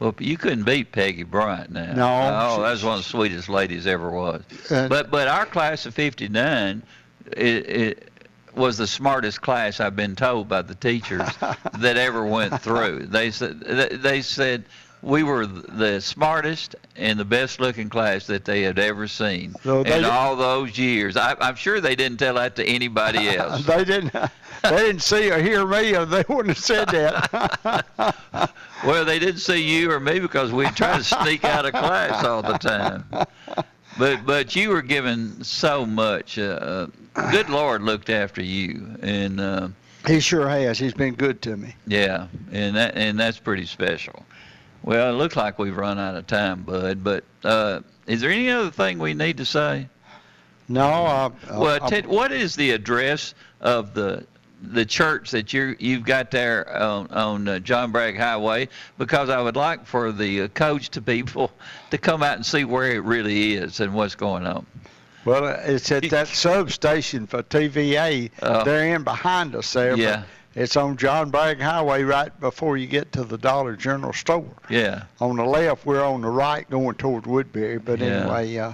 [0.01, 1.93] Well you couldn't beat peggy bryant now.
[1.93, 4.43] No, oh that's one of the sweetest ladies ever was.
[4.71, 6.83] And- but but our class of 59
[7.37, 8.11] it, it
[8.55, 11.29] was the smartest class I've been told by the teachers
[11.79, 13.07] that ever went through.
[13.07, 14.65] They said they said
[15.03, 19.83] we were the smartest and the best looking class that they had ever seen So
[19.83, 21.17] in all those years.
[21.17, 23.65] I, I'm sure they didn't tell that to anybody else.
[23.65, 27.87] they didn't they didn't see or hear me or they wouldn't have said that
[28.85, 32.25] Well, they didn't see you or me because we tried to sneak out of class
[32.25, 33.05] all the time.
[33.99, 36.39] But but you were given so much.
[36.39, 36.87] Uh,
[37.33, 39.69] good Lord looked after you, and uh,
[40.07, 44.25] he sure has he's been good to me yeah, and that and that's pretty special.
[44.83, 47.03] Well, it looks like we've run out of time, Bud.
[47.05, 49.89] But uh, is there any other thing we need to say?
[50.69, 54.27] no I, Well, I, Ted, what is the address of the
[54.61, 58.69] the church that you you've got there on on uh, John Bragg Highway?
[58.99, 61.51] Because I would like for the uh, coach to people
[61.91, 64.67] to come out and see where it really is and what's going on.
[65.25, 68.65] well it's at that substation for TVA Oh.
[68.65, 70.25] they're in behind us there Yeah.
[70.59, 75.05] It's on John Bragg Highway right before you get to the Dollar General store Yeah.
[75.21, 77.79] on the left, we're on the right going toward Woodbury.
[77.79, 78.07] But Yeah.
[78.07, 78.73] anyway, uh,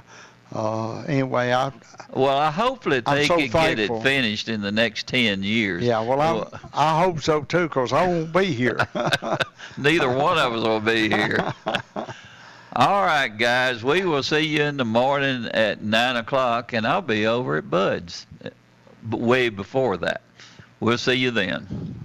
[0.55, 1.72] uh, anyway, I
[2.12, 5.82] Well, I hope that they so could get it finished in the next ten years.
[5.82, 8.78] yeah, well, I'm, I hope so too, 'cause I won't be here.
[9.76, 11.53] Neither one of us will be here.
[12.76, 13.85] All right, guys.
[13.85, 17.70] We will see you in the morning at nine o'clock, and I'll be over at
[17.70, 18.51] Bud's, uh,
[19.16, 20.22] way before that.
[20.85, 22.05] We'll see you then.